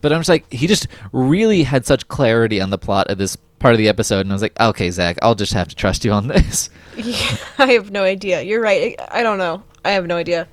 But 0.00 0.12
I'm 0.12 0.20
just 0.20 0.28
like, 0.28 0.52
he 0.52 0.66
just 0.66 0.86
really 1.12 1.62
had 1.62 1.86
such 1.86 2.08
clarity 2.08 2.60
on 2.60 2.70
the 2.70 2.78
plot 2.78 3.08
of 3.08 3.18
this 3.18 3.36
part 3.58 3.74
of 3.74 3.78
the 3.78 3.88
episode. 3.88 4.20
And 4.20 4.30
I 4.30 4.34
was 4.34 4.42
like, 4.42 4.58
okay, 4.60 4.90
Zach, 4.90 5.18
I'll 5.22 5.34
just 5.34 5.52
have 5.54 5.68
to 5.68 5.74
trust 5.76 6.04
you 6.04 6.12
on 6.12 6.28
this. 6.28 6.70
Yeah, 6.96 7.36
I 7.58 7.66
have 7.74 7.92
no 7.92 8.02
idea. 8.02 8.42
You're 8.42 8.60
right. 8.60 8.96
I 8.98 9.20
I 9.20 9.22
don't 9.22 9.38
know. 9.38 9.62
I 9.84 9.92
have 9.92 10.08
no 10.08 10.16
idea. 10.16 10.48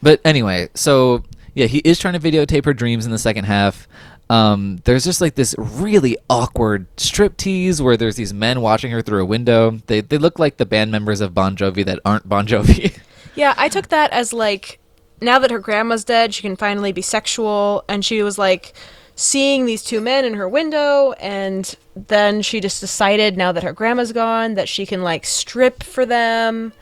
But 0.00 0.20
anyway, 0.24 0.68
so 0.74 1.24
yeah, 1.54 1.66
he 1.66 1.78
is 1.78 1.98
trying 1.98 2.14
to 2.14 2.20
videotape 2.20 2.64
her 2.64 2.72
dreams 2.72 3.04
in 3.04 3.10
the 3.10 3.18
second 3.18 3.44
half. 3.46 3.88
Um, 4.30 4.80
there's 4.84 5.04
just 5.04 5.20
like 5.20 5.34
this 5.36 5.54
really 5.58 6.16
awkward 6.28 6.86
strip 6.98 7.36
tease 7.38 7.80
where 7.80 7.96
there's 7.96 8.16
these 8.16 8.34
men 8.34 8.60
watching 8.60 8.90
her 8.90 9.00
through 9.00 9.22
a 9.22 9.26
window. 9.26 9.78
They 9.86 10.00
they 10.02 10.18
look 10.18 10.38
like 10.38 10.58
the 10.58 10.66
band 10.66 10.90
members 10.92 11.20
of 11.20 11.34
Bon 11.34 11.56
Jovi 11.56 11.84
that 11.86 12.00
aren't 12.04 12.28
Bon 12.28 12.46
Jovi. 12.46 12.98
Yeah, 13.34 13.54
I 13.56 13.68
took 13.68 13.86
that 13.90 14.10
as 14.10 14.32
like 14.32 14.80
now 15.20 15.38
that 15.38 15.52
her 15.52 15.60
grandma's 15.60 16.02
dead, 16.04 16.34
she 16.34 16.42
can 16.42 16.56
finally 16.56 16.90
be 16.90 17.02
sexual, 17.02 17.84
and 17.88 18.04
she 18.04 18.20
was 18.24 18.36
like 18.36 18.74
seeing 19.14 19.64
these 19.64 19.84
two 19.84 20.00
men 20.00 20.24
in 20.24 20.34
her 20.34 20.48
window 20.48 21.12
and 21.20 21.74
then 21.94 22.40
she 22.42 22.60
just 22.60 22.80
decided 22.80 23.36
now 23.36 23.50
that 23.52 23.62
her 23.64 23.72
grandma's 23.72 24.12
gone 24.12 24.54
that 24.54 24.68
she 24.68 24.86
can 24.86 25.02
like 25.02 25.24
strip 25.24 25.82
for 25.84 26.04
them. 26.06 26.72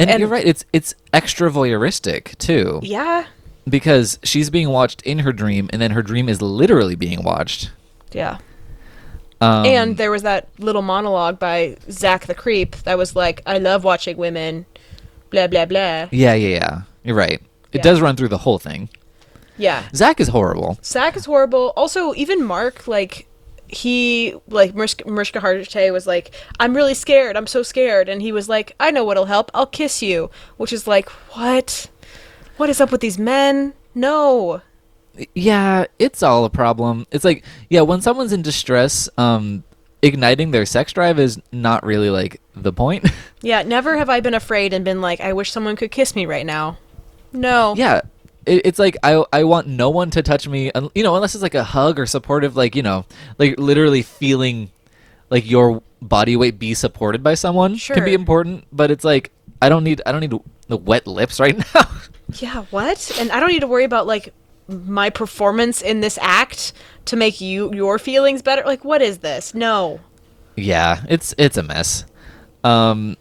And, 0.00 0.10
And- 0.10 0.20
you're 0.20 0.28
right. 0.28 0.46
It's 0.46 0.64
it's 0.72 0.94
extra 1.12 1.50
voyeuristic 1.50 2.36
too, 2.38 2.78
Yeah. 2.82 3.26
Because 3.68 4.18
she's 4.22 4.50
being 4.50 4.68
watched 4.68 5.02
in 5.02 5.20
her 5.20 5.32
dream, 5.32 5.68
and 5.72 5.80
then 5.80 5.92
her 5.92 6.02
dream 6.02 6.28
is 6.28 6.40
literally 6.42 6.94
being 6.96 7.22
watched. 7.22 7.70
Yeah. 8.12 8.38
Um, 9.40 9.66
and 9.66 9.96
there 9.96 10.10
was 10.10 10.22
that 10.22 10.48
little 10.58 10.82
monologue 10.82 11.38
by 11.38 11.76
Zach 11.90 12.26
the 12.26 12.34
Creep 12.34 12.76
that 12.84 12.96
was 12.96 13.16
like, 13.16 13.42
I 13.46 13.58
love 13.58 13.82
watching 13.82 14.16
women, 14.16 14.66
blah, 15.30 15.48
blah, 15.48 15.64
blah. 15.66 16.08
yeah, 16.12 16.34
yeah, 16.34 16.34
yeah. 16.34 16.82
You're 17.02 17.16
right. 17.16 17.40
It 17.72 17.78
Yeah. 17.78 17.82
does 17.82 18.00
run 18.00 18.14
through 18.16 18.28
the 18.28 18.38
whole 18.38 18.58
thing. 18.60 18.88
Yeah. 19.58 19.82
Zach 19.94 20.20
is 20.20 20.28
horrible. 20.28 20.78
Zach 20.84 21.16
is 21.16 21.24
horrible. 21.24 21.72
Also, 21.76 22.14
even 22.14 22.44
Mark, 22.44 22.86
like, 22.86 23.26
he, 23.66 24.34
like, 24.48 24.74
Mariska, 24.74 25.08
Mariska 25.10 25.40
Hargitay 25.40 25.92
was 25.92 26.06
like, 26.06 26.32
I'm 26.60 26.74
really 26.76 26.94
scared. 26.94 27.36
I'm 27.36 27.46
so 27.48 27.62
scared. 27.62 28.08
And 28.08 28.22
he 28.22 28.30
was 28.30 28.48
like, 28.48 28.76
I 28.78 28.90
know 28.92 29.02
what'll 29.04 29.24
help. 29.24 29.50
I'll 29.54 29.66
kiss 29.66 30.02
you. 30.02 30.30
Which 30.56 30.72
is 30.72 30.86
like, 30.86 31.08
what? 31.34 31.88
What 32.62 32.70
is 32.70 32.80
up 32.80 32.92
with 32.92 33.00
these 33.00 33.18
men? 33.18 33.74
No. 33.92 34.62
Yeah, 35.34 35.86
it's 35.98 36.22
all 36.22 36.44
a 36.44 36.48
problem. 36.48 37.08
It's 37.10 37.24
like, 37.24 37.44
yeah, 37.68 37.80
when 37.80 38.00
someone's 38.00 38.32
in 38.32 38.42
distress, 38.42 39.08
um, 39.18 39.64
igniting 40.00 40.52
their 40.52 40.64
sex 40.64 40.92
drive 40.92 41.18
is 41.18 41.40
not 41.50 41.84
really 41.84 42.08
like 42.08 42.40
the 42.54 42.72
point. 42.72 43.10
Yeah, 43.42 43.62
never 43.62 43.96
have 43.98 44.08
I 44.08 44.20
been 44.20 44.34
afraid 44.34 44.72
and 44.72 44.84
been 44.84 45.00
like, 45.00 45.20
I 45.20 45.32
wish 45.32 45.50
someone 45.50 45.74
could 45.74 45.90
kiss 45.90 46.14
me 46.14 46.24
right 46.24 46.46
now. 46.46 46.78
No. 47.32 47.74
yeah, 47.76 48.02
it, 48.46 48.62
it's 48.64 48.78
like 48.78 48.96
I 49.02 49.24
I 49.32 49.42
want 49.42 49.66
no 49.66 49.90
one 49.90 50.10
to 50.10 50.22
touch 50.22 50.46
me, 50.46 50.70
you 50.94 51.02
know, 51.02 51.16
unless 51.16 51.34
it's 51.34 51.42
like 51.42 51.56
a 51.56 51.64
hug 51.64 51.98
or 51.98 52.06
supportive, 52.06 52.54
like 52.54 52.76
you 52.76 52.84
know, 52.84 53.04
like 53.38 53.58
literally 53.58 54.02
feeling 54.02 54.70
like 55.30 55.50
your 55.50 55.82
body 56.00 56.36
weight 56.36 56.60
be 56.60 56.74
supported 56.74 57.24
by 57.24 57.34
someone 57.34 57.76
can 57.76 58.04
be 58.04 58.14
important. 58.14 58.64
But 58.70 58.92
it's 58.92 59.02
like 59.02 59.32
I 59.60 59.68
don't 59.68 59.82
need 59.82 60.00
I 60.06 60.12
don't 60.12 60.20
need 60.20 60.38
the 60.68 60.76
wet 60.76 61.08
lips 61.08 61.40
right 61.40 61.56
now. 61.74 61.88
Yeah, 62.34 62.64
what? 62.70 63.16
And 63.18 63.30
I 63.30 63.40
don't 63.40 63.50
need 63.50 63.60
to 63.60 63.66
worry 63.66 63.84
about 63.84 64.06
like 64.06 64.32
my 64.68 65.10
performance 65.10 65.82
in 65.82 66.00
this 66.00 66.18
act 66.20 66.72
to 67.06 67.16
make 67.16 67.40
you 67.40 67.72
your 67.74 67.98
feelings 67.98 68.42
better. 68.42 68.62
Like 68.64 68.84
what 68.84 69.02
is 69.02 69.18
this? 69.18 69.54
No. 69.54 70.00
Yeah, 70.56 71.04
it's 71.08 71.34
it's 71.38 71.56
a 71.56 71.62
mess. 71.62 72.04
Um, 72.64 73.16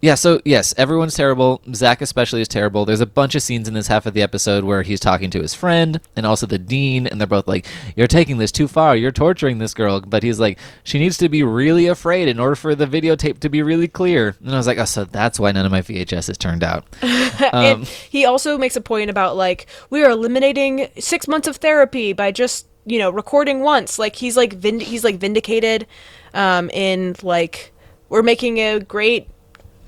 yeah. 0.00 0.14
So 0.14 0.40
yes, 0.44 0.74
everyone's 0.76 1.14
terrible. 1.14 1.60
Zach 1.74 2.00
especially 2.00 2.40
is 2.40 2.48
terrible. 2.48 2.84
There's 2.84 3.00
a 3.00 3.06
bunch 3.06 3.34
of 3.34 3.42
scenes 3.42 3.68
in 3.68 3.74
this 3.74 3.88
half 3.88 4.06
of 4.06 4.14
the 4.14 4.22
episode 4.22 4.64
where 4.64 4.82
he's 4.82 5.00
talking 5.00 5.30
to 5.30 5.40
his 5.40 5.54
friend 5.54 6.00
and 6.16 6.24
also 6.26 6.46
the 6.46 6.58
dean, 6.58 7.06
and 7.06 7.20
they're 7.20 7.26
both 7.26 7.48
like, 7.48 7.66
"You're 7.96 8.06
taking 8.06 8.38
this 8.38 8.52
too 8.52 8.68
far. 8.68 8.96
You're 8.96 9.10
torturing 9.10 9.58
this 9.58 9.74
girl." 9.74 10.00
But 10.00 10.22
he's 10.22 10.38
like, 10.38 10.58
"She 10.84 10.98
needs 10.98 11.18
to 11.18 11.28
be 11.28 11.42
really 11.42 11.86
afraid 11.86 12.28
in 12.28 12.38
order 12.38 12.54
for 12.54 12.74
the 12.74 12.86
videotape 12.86 13.40
to 13.40 13.48
be 13.48 13.62
really 13.62 13.88
clear." 13.88 14.36
And 14.40 14.52
I 14.54 14.56
was 14.56 14.66
like, 14.66 14.78
"Oh, 14.78 14.84
so 14.84 15.04
that's 15.04 15.40
why 15.40 15.52
none 15.52 15.66
of 15.66 15.72
my 15.72 15.82
VHSs 15.82 16.38
turned 16.38 16.62
out." 16.64 16.84
Um, 17.52 17.84
he 18.10 18.24
also 18.24 18.58
makes 18.58 18.74
a 18.76 18.80
point 18.80 19.10
about 19.10 19.36
like 19.36 19.66
we 19.90 20.02
are 20.02 20.10
eliminating 20.10 20.88
six 20.98 21.28
months 21.28 21.46
of 21.46 21.56
therapy 21.56 22.12
by 22.12 22.32
just 22.32 22.66
you 22.84 22.98
know 22.98 23.10
recording 23.10 23.60
once. 23.60 23.98
Like 23.98 24.16
he's 24.16 24.36
like 24.36 24.54
vind- 24.54 24.82
he's 24.82 25.04
like 25.04 25.16
vindicated 25.16 25.86
um, 26.34 26.68
in 26.70 27.14
like 27.22 27.72
we're 28.08 28.22
making 28.22 28.58
a 28.58 28.80
great 28.80 29.28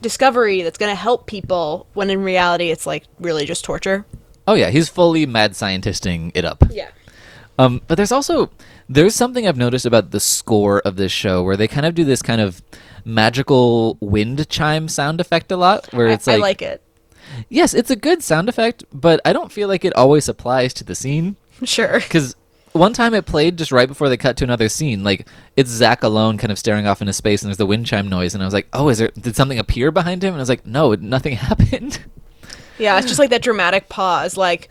discovery 0.02 0.62
that's 0.62 0.78
going 0.78 0.90
to 0.90 0.96
help 1.00 1.26
people 1.26 1.86
when 1.94 2.10
in 2.10 2.22
reality 2.22 2.70
it's 2.70 2.86
like 2.86 3.04
really 3.18 3.44
just 3.46 3.64
torture. 3.64 4.04
oh 4.48 4.54
yeah, 4.54 4.70
he's 4.70 4.88
fully 4.88 5.26
mad 5.26 5.52
scientisting 5.52 6.32
it 6.34 6.44
up. 6.44 6.64
Yeah. 6.70 6.88
Um, 7.58 7.82
but 7.86 7.96
there's 7.96 8.12
also 8.12 8.50
there's 8.88 9.14
something 9.14 9.46
I've 9.46 9.56
noticed 9.56 9.84
about 9.86 10.10
the 10.10 10.20
score 10.20 10.80
of 10.80 10.96
this 10.96 11.12
show 11.12 11.42
where 11.42 11.56
they 11.56 11.68
kind 11.68 11.86
of 11.86 11.94
do 11.94 12.04
this 12.04 12.22
kind 12.22 12.40
of 12.40 12.62
magical 13.04 13.96
wind 14.00 14.48
chime 14.48 14.88
sound 14.88 15.20
effect 15.20 15.52
a 15.52 15.56
lot, 15.56 15.92
where 15.92 16.06
it's 16.08 16.26
I 16.26 16.32
like, 16.32 16.38
I 16.38 16.42
like 16.42 16.62
it. 16.62 16.82
yes, 17.48 17.74
it's 17.74 17.90
a 17.90 17.96
good 17.96 18.22
sound 18.22 18.48
effect, 18.48 18.84
but 18.92 19.20
I 19.24 19.32
don't 19.32 19.52
feel 19.52 19.68
like 19.68 19.84
it 19.84 19.94
always 19.94 20.28
applies 20.28 20.72
to 20.74 20.84
the 20.84 20.94
scene 20.94 21.36
Sure. 21.62 22.00
because 22.00 22.34
one 22.72 22.92
time 22.92 23.14
it 23.14 23.26
played 23.26 23.56
just 23.59 23.72
right 23.72 23.88
before 23.88 24.09
they 24.09 24.16
cut 24.16 24.37
to 24.38 24.44
another 24.44 24.68
scene, 24.68 25.02
like 25.02 25.26
it's 25.56 25.70
Zach 25.70 26.02
alone, 26.02 26.38
kind 26.38 26.52
of 26.52 26.59
staring 26.59 26.87
off 26.87 27.00
into 27.00 27.12
space, 27.12 27.42
and 27.42 27.48
there's 27.48 27.56
the 27.59 27.66
wind 27.66 27.87
chime 27.87 28.09
noise, 28.09 28.35
and 28.35 28.42
I 28.42 28.46
was 28.46 28.54
like, 28.54 28.68
oh, 28.72 28.88
is 28.88 28.98
there 28.98 29.11
did 29.20 29.37
something 29.37 29.59
appear 29.59 29.90
behind 29.90 30.22
him? 30.22 30.35
And 30.35 30.40
I 30.40 30.42
was 30.42 30.48
like, 30.48 30.64
no, 30.66 30.94
nothing 30.94 31.35
happened. 31.37 32.00
Yeah, 32.78 32.96
it's 32.98 33.06
just 33.09 33.18
like 33.18 33.30
that 33.30 33.42
dramatic 33.42 33.88
pause, 33.88 34.37
like 34.37 34.68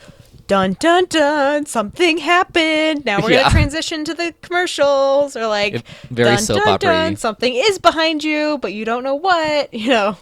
dun 0.47 0.73
dun 0.79 1.05
dun, 1.09 1.65
something 1.67 2.17
happened. 2.17 3.05
Now 3.05 3.21
we're 3.21 3.31
Yeah. 3.31 3.41
gonna 3.43 3.51
transition 3.51 4.03
to 4.05 4.13
the 4.15 4.33
commercials, 4.41 5.35
or 5.35 5.45
like 5.47 5.75
It- 5.75 5.83
very 6.09 6.29
dun, 6.35 6.38
soap 6.39 6.63
dun, 6.63 6.79
dun, 6.79 7.15
something 7.17 7.53
is 7.53 7.77
behind 7.77 8.23
you, 8.23 8.57
but 8.59 8.73
you 8.73 8.85
don't 8.85 9.03
know 9.03 9.15
what. 9.15 9.71
You 9.79 9.89
know, 9.89 10.17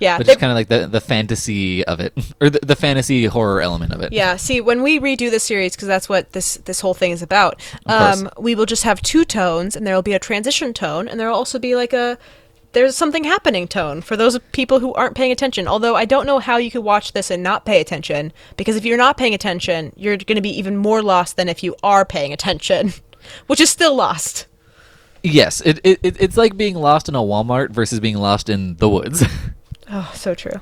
yeah, 0.00 0.16
But 0.18 0.26
they- 0.26 0.32
just 0.32 0.40
kind 0.40 0.50
of 0.50 0.56
like 0.56 0.68
the 0.68 0.86
the 0.88 1.00
fantasy 1.00 1.84
of 1.84 2.00
it, 2.00 2.12
or 2.40 2.50
the, 2.50 2.58
the 2.62 2.74
fantasy 2.76 3.26
horror 3.26 3.60
element 3.60 3.92
of 3.92 4.00
it. 4.00 4.12
yeah. 4.12 4.34
See, 4.36 4.60
when 4.60 4.82
we 4.82 4.98
redo 4.98 5.30
this 5.30 5.44
series, 5.44 5.76
because 5.76 5.86
that's 5.88 6.08
what 6.08 6.32
this 6.32 6.56
this 6.64 6.80
whole 6.80 6.94
thing 6.94 7.12
is 7.12 7.22
about, 7.22 7.60
um, 7.86 8.28
we 8.38 8.54
will 8.56 8.66
just 8.66 8.82
have 8.84 9.00
two 9.02 9.24
tones, 9.24 9.76
and 9.76 9.86
there 9.86 9.94
will 9.94 10.02
be 10.02 10.14
a 10.14 10.18
transition 10.18 10.74
tone, 10.74 11.06
and 11.06 11.20
there 11.20 11.28
will 11.28 11.36
also 11.36 11.58
be 11.58 11.76
like 11.76 11.92
a 11.92 12.18
there's 12.72 12.96
something 12.96 13.24
happening 13.24 13.66
tone 13.66 14.00
for 14.00 14.16
those 14.16 14.38
people 14.52 14.78
who 14.78 14.94
aren't 14.94 15.16
paying 15.16 15.32
attention. 15.32 15.66
Although 15.66 15.96
I 15.96 16.04
don't 16.04 16.24
know 16.24 16.38
how 16.38 16.56
you 16.56 16.70
could 16.70 16.84
watch 16.84 17.12
this 17.12 17.28
and 17.30 17.42
not 17.42 17.64
pay 17.66 17.80
attention, 17.80 18.32
because 18.56 18.76
if 18.76 18.84
you're 18.84 18.96
not 18.96 19.16
paying 19.16 19.34
attention, 19.34 19.92
you're 19.96 20.16
going 20.16 20.36
to 20.36 20.40
be 20.40 20.56
even 20.56 20.76
more 20.76 21.02
lost 21.02 21.36
than 21.36 21.48
if 21.48 21.62
you 21.64 21.74
are 21.82 22.04
paying 22.04 22.32
attention, 22.32 22.92
which 23.48 23.60
is 23.60 23.70
still 23.70 23.96
lost. 23.96 24.46
Yes, 25.22 25.60
it 25.62 25.80
it- 25.84 26.00
it's 26.02 26.36
like 26.36 26.56
being 26.56 26.76
lost 26.76 27.08
in 27.08 27.14
a 27.16 27.18
Walmart 27.18 27.70
versus 27.70 27.98
being 28.00 28.16
lost 28.16 28.48
in 28.48 28.76
the 28.76 28.88
woods. 28.88 29.24
Oh, 29.92 30.10
so 30.14 30.34
true. 30.34 30.60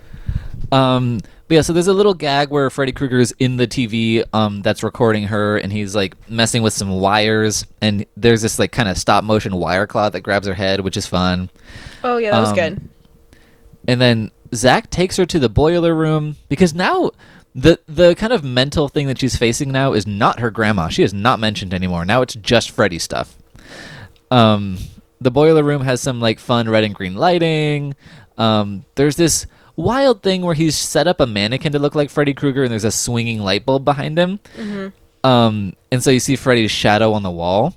um, 0.73 1.21
but 1.49 1.55
yeah, 1.55 1.61
so 1.63 1.73
there's 1.73 1.89
a 1.89 1.93
little 1.95 2.15
gag 2.15 2.51
where 2.51 2.69
Freddy 2.71 2.93
Krueger's 2.93 3.33
in 3.39 3.57
the 3.57 3.67
TV 3.67 4.23
um, 4.35 4.61
that's 4.63 4.83
recording 4.83 5.25
her, 5.25 5.57
and 5.57 5.73
he's 5.73 5.95
like 5.95 6.15
messing 6.29 6.63
with 6.63 6.73
some 6.75 6.91
wires, 6.91 7.65
and 7.81 8.05
there's 8.17 8.43
this 8.43 8.59
like 8.59 8.71
kind 8.73 8.89
of 8.89 8.99
stop 8.99 9.25
motion 9.25 9.57
wire 9.57 9.87
cloth 9.87 10.13
that 10.13 10.21
grabs 10.21 10.47
her 10.47 10.55
head, 10.55 10.81
which 10.81 10.97
is 10.97 11.07
fun. 11.07 11.49
Oh 12.05 12.19
yeah, 12.19 12.33
that 12.33 12.41
was 12.41 12.51
Um, 12.51 12.55
good. 12.55 12.89
And 13.87 14.01
then 14.01 14.31
Zach 14.55 14.91
takes 14.91 15.17
her 15.17 15.25
to 15.27 15.39
the 15.39 15.49
boiler 15.49 15.95
room 15.95 16.37
because 16.51 16.75
now 16.75 17.11
the 17.55 17.81
the 17.89 18.15
kind 18.15 18.33
of 18.35 18.45
mental 18.45 18.89
thing 18.89 19.07
that 19.07 19.19
she's 19.19 19.37
facing 19.37 19.73
now 19.73 19.95
is 19.95 20.07
not 20.07 20.41
her 20.41 20.51
grandma. 20.51 20.89
She 20.89 21.03
is 21.03 21.15
not 21.15 21.41
mentioned 21.41 21.73
anymore. 21.73 22.05
Now 22.05 22.21
it's 22.21 22.35
just 22.35 22.71
Freddy 22.71 22.99
stuff. 22.99 23.37
Um, 24.31 24.77
the 25.21 25.31
boiler 25.31 25.63
room 25.63 25.83
has 25.83 26.01
some 26.03 26.21
like 26.21 26.39
fun 26.39 26.69
red 26.69 26.85
and 26.85 26.95
green 26.95 27.15
lighting. 27.15 27.95
Um, 28.39 28.85
there's 28.95 29.17
this 29.17 29.47
wild 29.77 30.23
thing 30.23 30.43
where 30.43 30.55
he's 30.55 30.77
set 30.77 31.07
up 31.07 31.21
a 31.21 31.27
mannequin 31.27 31.73
to 31.73 31.79
look 31.79 31.95
like 31.95 32.09
Freddy 32.11 32.35
Krueger, 32.35 32.63
and 32.63 32.73
there's 32.73 32.85
a 32.85 32.91
swinging 32.91 33.41
light 33.41 33.67
bulb 33.67 33.85
behind 33.85 34.19
him. 34.19 34.41
Um, 35.25 35.75
and 35.93 36.03
so 36.03 36.11
you 36.11 36.21
see 36.21 36.37
Freddy's 36.37 36.71
shadow 36.71 37.13
on 37.13 37.23
the 37.23 37.31
wall. 37.31 37.75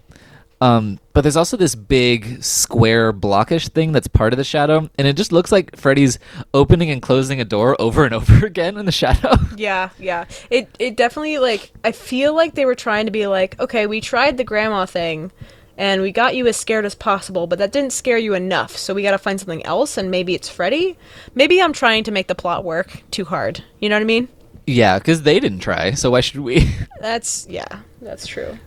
Um, 0.61 0.99
but 1.13 1.21
there's 1.21 1.35
also 1.35 1.57
this 1.57 1.73
big 1.73 2.43
square 2.43 3.11
blockish 3.11 3.69
thing 3.69 3.91
that's 3.93 4.07
part 4.07 4.31
of 4.31 4.37
the 4.37 4.43
shadow, 4.43 4.87
and 4.95 5.07
it 5.07 5.17
just 5.17 5.31
looks 5.31 5.51
like 5.51 5.75
Freddy's 5.75 6.19
opening 6.53 6.91
and 6.91 7.01
closing 7.01 7.41
a 7.41 7.45
door 7.45 7.75
over 7.81 8.05
and 8.05 8.13
over 8.19 8.45
again 8.45 8.77
in 8.77 8.85
the 8.85 8.91
shadow. 8.91 9.33
Yeah, 9.57 9.89
yeah. 9.97 10.25
It 10.51 10.69
it 10.77 10.95
definitely 10.95 11.39
like 11.39 11.71
I 11.83 11.91
feel 11.91 12.35
like 12.35 12.53
they 12.53 12.65
were 12.65 12.75
trying 12.75 13.07
to 13.07 13.11
be 13.11 13.25
like, 13.25 13.59
okay, 13.59 13.87
we 13.87 14.01
tried 14.01 14.37
the 14.37 14.43
grandma 14.43 14.85
thing 14.85 15.31
and 15.77 16.01
we 16.01 16.11
got 16.11 16.35
you 16.35 16.47
as 16.47 16.57
scared 16.57 16.85
as 16.85 16.95
possible, 16.95 17.47
but 17.47 17.59
that 17.59 17.71
didn't 17.71 17.93
scare 17.93 18.17
you 18.17 18.33
enough. 18.33 18.75
So 18.77 18.93
we 18.93 19.03
got 19.03 19.11
to 19.11 19.17
find 19.17 19.39
something 19.39 19.65
else 19.65 19.97
and 19.97 20.11
maybe 20.11 20.35
it's 20.35 20.49
Freddy. 20.49 20.97
Maybe 21.35 21.61
I'm 21.61 21.73
trying 21.73 22.03
to 22.05 22.11
make 22.11 22.27
the 22.27 22.35
plot 22.35 22.63
work 22.63 23.03
too 23.11 23.25
hard. 23.25 23.63
You 23.79 23.89
know 23.89 23.95
what 23.95 24.01
I 24.01 24.05
mean? 24.05 24.27
yeah, 24.67 24.99
because 24.99 25.23
they 25.23 25.39
didn't 25.39 25.59
try, 25.59 25.91
so 25.91 26.11
why 26.11 26.21
should 26.21 26.39
we? 26.41 26.69
That's 27.01 27.47
yeah, 27.49 27.79
that's 28.01 28.27
true. 28.27 28.57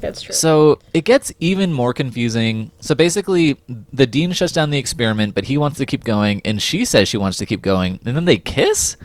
That's 0.00 0.22
true. 0.22 0.34
So 0.34 0.78
it 0.94 1.04
gets 1.04 1.32
even 1.40 1.72
more 1.72 1.92
confusing. 1.92 2.70
So 2.80 2.94
basically, 2.94 3.56
the 3.92 4.06
dean 4.06 4.32
shuts 4.32 4.52
down 4.52 4.70
the 4.70 4.78
experiment, 4.78 5.34
but 5.34 5.44
he 5.44 5.58
wants 5.58 5.78
to 5.78 5.86
keep 5.86 6.04
going, 6.04 6.42
and 6.44 6.60
she 6.60 6.84
says 6.84 7.08
she 7.08 7.16
wants 7.16 7.38
to 7.38 7.46
keep 7.46 7.62
going, 7.62 8.00
and 8.04 8.16
then 8.16 8.24
they 8.24 8.38
kiss. 8.38 8.96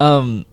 Um, 0.00 0.46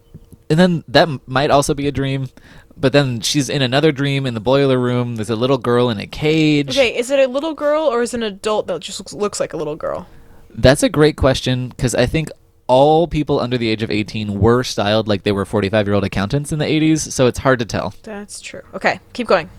and 0.49 0.59
then 0.59 0.83
that 0.87 1.07
might 1.27 1.51
also 1.51 1.73
be 1.73 1.87
a 1.87 1.91
dream, 1.91 2.29
but 2.77 2.93
then 2.93 3.21
she's 3.21 3.49
in 3.49 3.61
another 3.61 3.91
dream 3.91 4.25
in 4.25 4.33
the 4.33 4.39
boiler 4.39 4.79
room. 4.79 5.15
There's 5.15 5.29
a 5.29 5.35
little 5.35 5.57
girl 5.57 5.89
in 5.89 5.99
a 5.99 6.07
cage. 6.07 6.69
okay, 6.69 6.95
is 6.95 7.09
it 7.09 7.19
a 7.19 7.27
little 7.27 7.53
girl 7.53 7.83
or 7.83 8.01
is 8.01 8.13
it 8.13 8.17
an 8.17 8.23
adult 8.23 8.67
that 8.67 8.81
just 8.81 8.99
looks, 8.99 9.13
looks 9.13 9.39
like 9.39 9.53
a 9.53 9.57
little 9.57 9.75
girl? 9.75 10.07
That's 10.49 10.83
a 10.83 10.89
great 10.89 11.17
question 11.17 11.69
because 11.69 11.95
I 11.95 12.05
think 12.05 12.29
all 12.67 13.07
people 13.07 13.39
under 13.39 13.57
the 13.57 13.69
age 13.69 13.83
of 13.83 13.91
18 13.91 14.39
were 14.39 14.63
styled 14.63 15.07
like 15.07 15.23
they 15.23 15.31
were 15.31 15.45
45 15.45 15.87
year 15.87 15.93
old 15.93 16.03
accountants 16.03 16.51
in 16.51 16.59
the 16.59 16.65
80s, 16.65 17.11
so 17.11 17.27
it's 17.27 17.39
hard 17.39 17.59
to 17.59 17.65
tell. 17.65 17.93
That's 18.03 18.41
true. 18.41 18.61
Okay, 18.73 18.99
keep 19.13 19.27
going. 19.27 19.49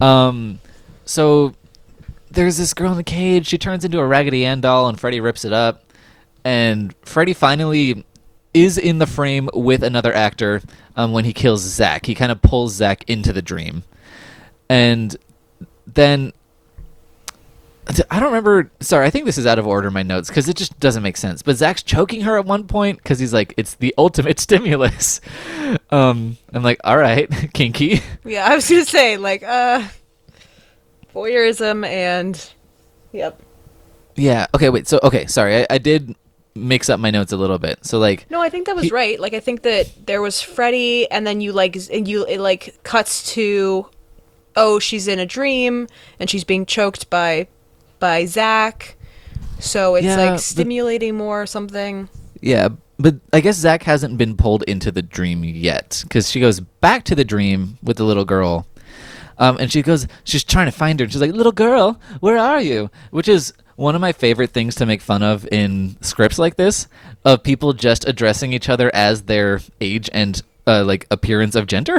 Um, 0.00 0.60
so 1.04 1.54
there's 2.30 2.56
this 2.56 2.74
girl 2.74 2.90
in 2.90 2.96
the 2.96 3.04
cage. 3.04 3.46
She 3.46 3.58
turns 3.58 3.84
into 3.84 3.98
a 3.98 4.06
Raggedy 4.06 4.44
Ann 4.44 4.60
doll, 4.60 4.88
and 4.88 4.98
Freddy 4.98 5.20
rips 5.20 5.44
it 5.44 5.52
up. 5.52 5.84
And 6.44 6.94
Freddy 7.02 7.32
finally 7.32 8.04
is 8.54 8.78
in 8.78 8.98
the 8.98 9.06
frame 9.06 9.50
with 9.52 9.82
another 9.82 10.12
actor 10.14 10.62
um, 10.96 11.12
when 11.12 11.24
he 11.24 11.32
kills 11.32 11.60
Zach. 11.60 12.06
He 12.06 12.14
kind 12.14 12.30
of 12.32 12.40
pulls 12.40 12.74
Zach 12.74 13.04
into 13.08 13.32
the 13.32 13.42
dream. 13.42 13.82
and 14.70 15.14
then 15.86 16.32
I 18.10 18.18
don't 18.18 18.28
remember. 18.30 18.70
Sorry, 18.80 19.06
I 19.06 19.10
think 19.10 19.26
this 19.26 19.36
is 19.36 19.46
out 19.46 19.58
of 19.58 19.66
order 19.66 19.88
in 19.88 19.94
my 19.94 20.02
notes 20.02 20.28
because 20.28 20.48
it 20.48 20.56
just 20.56 20.80
doesn't 20.80 21.02
make 21.02 21.18
sense. 21.18 21.42
But 21.42 21.56
Zach's 21.56 21.82
choking 21.82 22.22
her 22.22 22.38
at 22.38 22.46
one 22.46 22.66
point 22.66 22.96
because 22.96 23.18
he's 23.18 23.34
like, 23.34 23.52
"It's 23.58 23.74
the 23.74 23.94
ultimate 23.98 24.40
stimulus." 24.46 25.20
Um, 25.90 26.38
I'm 26.54 26.62
like, 26.62 26.80
"All 26.82 26.96
right, 26.96 27.28
kinky." 27.52 28.00
Yeah, 28.24 28.46
I 28.46 28.54
was 28.54 28.66
gonna 28.68 28.86
say 28.86 29.18
like 29.18 29.42
uh, 29.42 29.86
voyeurism 31.14 31.86
and 31.86 32.50
yep. 33.12 33.40
Yeah. 34.16 34.46
Okay. 34.54 34.70
Wait. 34.70 34.88
So 34.88 34.98
okay. 35.02 35.26
Sorry, 35.26 35.60
I, 35.60 35.66
I 35.70 35.78
did 35.78 36.16
mix 36.54 36.88
up 36.88 37.00
my 37.00 37.10
notes 37.10 37.32
a 37.32 37.36
little 37.36 37.58
bit. 37.58 37.84
So 37.84 37.98
like, 37.98 38.26
No, 38.30 38.40
I 38.40 38.48
think 38.48 38.66
that 38.66 38.76
was 38.76 38.84
He- 38.86 38.90
right. 38.90 39.18
Like 39.18 39.34
I 39.34 39.40
think 39.40 39.62
that 39.62 39.88
there 40.06 40.22
was 40.22 40.40
Freddy, 40.40 41.10
and 41.10 41.26
then 41.26 41.40
you 41.40 41.52
like 41.52 41.76
and 41.92 42.06
you 42.06 42.24
it 42.26 42.38
like 42.40 42.78
cuts 42.84 43.32
to, 43.34 43.88
oh, 44.56 44.78
she's 44.78 45.08
in 45.08 45.18
a 45.18 45.26
dream 45.26 45.88
and 46.20 46.30
she's 46.30 46.44
being 46.44 46.64
choked 46.66 47.10
by, 47.10 47.48
by 47.98 48.24
Zach. 48.26 48.96
So 49.58 49.94
it's 49.96 50.04
Yeah, 50.06 50.16
like 50.16 50.30
but- 50.32 50.40
stimulating 50.40 51.16
more 51.16 51.42
or 51.42 51.46
something. 51.46 52.08
yeah, 52.40 52.68
but 52.98 53.16
I 53.32 53.40
guess 53.40 53.56
Zach 53.56 53.82
hasn't 53.82 54.18
been 54.18 54.36
pulled 54.36 54.62
into 54.64 54.92
the 54.92 55.02
dream 55.02 55.42
yet 55.42 56.00
because 56.04 56.30
she 56.30 56.38
goes 56.40 56.60
back 56.60 57.04
to 57.04 57.14
the 57.16 57.24
dream 57.24 57.78
with 57.82 57.96
the 57.96 58.04
little 58.04 58.24
girl. 58.24 58.66
Um, 59.38 59.56
and 59.58 59.72
she 59.72 59.82
goes, 59.82 60.06
she's 60.22 60.44
trying 60.44 60.66
to 60.66 60.72
find 60.72 61.00
her. 61.00 61.04
And 61.04 61.12
she's 61.12 61.20
like, 61.20 61.32
"Little 61.32 61.50
girl, 61.50 61.98
where 62.20 62.38
are 62.38 62.60
you?" 62.60 62.88
Which 63.10 63.26
is 63.26 63.52
one 63.76 63.94
of 63.94 64.00
my 64.00 64.12
favorite 64.12 64.50
things 64.50 64.74
to 64.76 64.86
make 64.86 65.00
fun 65.00 65.22
of 65.22 65.46
in 65.50 65.96
scripts 66.00 66.38
like 66.38 66.56
this, 66.56 66.86
of 67.24 67.42
people 67.42 67.72
just 67.72 68.06
addressing 68.06 68.52
each 68.52 68.68
other 68.68 68.90
as 68.94 69.22
their 69.22 69.60
age 69.80 70.08
and 70.12 70.42
uh, 70.66 70.84
like 70.84 71.06
appearance 71.10 71.54
of 71.54 71.66
gender. 71.66 71.98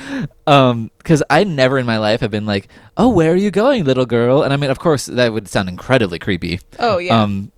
um, 0.46 0.90
because 0.98 1.22
I 1.30 1.44
never 1.44 1.78
in 1.78 1.86
my 1.86 1.98
life 1.98 2.20
have 2.20 2.30
been 2.30 2.46
like, 2.46 2.68
"Oh, 2.96 3.08
where 3.08 3.32
are 3.32 3.36
you 3.36 3.50
going, 3.50 3.84
little 3.84 4.06
girl?" 4.06 4.42
And 4.42 4.52
I 4.52 4.56
mean, 4.56 4.70
of 4.70 4.78
course, 4.78 5.06
that 5.06 5.32
would 5.32 5.48
sound 5.48 5.68
incredibly 5.68 6.18
creepy. 6.18 6.60
Oh 6.78 6.98
yeah. 6.98 7.22
Um, 7.22 7.52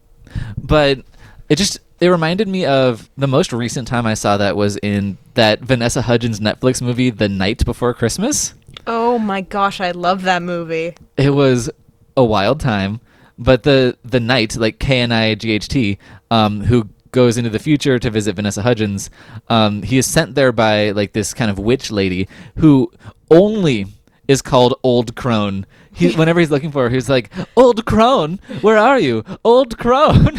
but 0.57 1.01
it 1.49 1.57
just 1.57 1.79
it 2.01 2.09
reminded 2.09 2.49
me 2.49 2.67
of 2.67 3.09
the 3.17 3.27
most 3.27 3.53
recent 3.53 3.89
time 3.89 4.07
I 4.07 4.15
saw 4.15 4.37
that 4.37 4.57
was 4.57 4.77
in 4.79 5.17
that 5.35 5.61
Vanessa 5.61 6.03
Hudgens 6.03 6.41
Netflix 6.41 6.83
movie, 6.83 7.11
The 7.11 7.29
Knight 7.29 7.65
Before 7.65 7.95
Christmas. 7.95 8.55
oh 8.87 9.19
my 9.19 9.41
gosh, 9.41 9.81
I 9.81 9.93
love 9.93 10.23
that 10.23 10.43
movie. 10.43 10.95
It 11.17 11.31
was 11.31 11.71
a 12.17 12.25
wild 12.25 12.61
time, 12.61 13.01
but 13.39 13.63
the 13.63 13.97
the 14.05 14.21
knight, 14.21 14.57
like 14.57 14.79
K 14.79 15.01
N 15.01 15.13
I 15.13 15.35
G 15.35 15.53
H 15.53 15.69
T, 15.69 15.99
um, 16.31 16.61
who 16.61 16.89
goes 17.11 17.37
into 17.37 17.51
the 17.51 17.59
future 17.59 17.99
to 17.99 18.11
visit 18.11 18.37
Vanessa 18.37 18.63
Hudgens, 18.63 19.09
um, 19.49 19.83
he 19.83 19.99
is 19.99 20.07
sent 20.07 20.35
there 20.35 20.53
by 20.53 20.91
like 20.91 21.13
this 21.13 21.33
kind 21.35 21.51
of 21.51 21.59
witch 21.59 21.91
lady 21.91 22.29
who 22.57 22.91
only 23.31 23.87
is 24.27 24.43
called 24.43 24.75
Old 24.83 25.15
Crone. 25.15 25.67
He, 25.93 26.13
whenever 26.17 26.41
he's 26.41 26.51
looking 26.51 26.73
for 26.73 26.85
her, 26.85 26.91
he's 26.91 27.09
like, 27.09 27.31
"Old 27.57 27.85
Crone, 27.85 28.41
where 28.63 28.79
are 28.79 28.99
you, 28.99 29.25
Old 29.45 29.79
Crone?" 29.79 30.39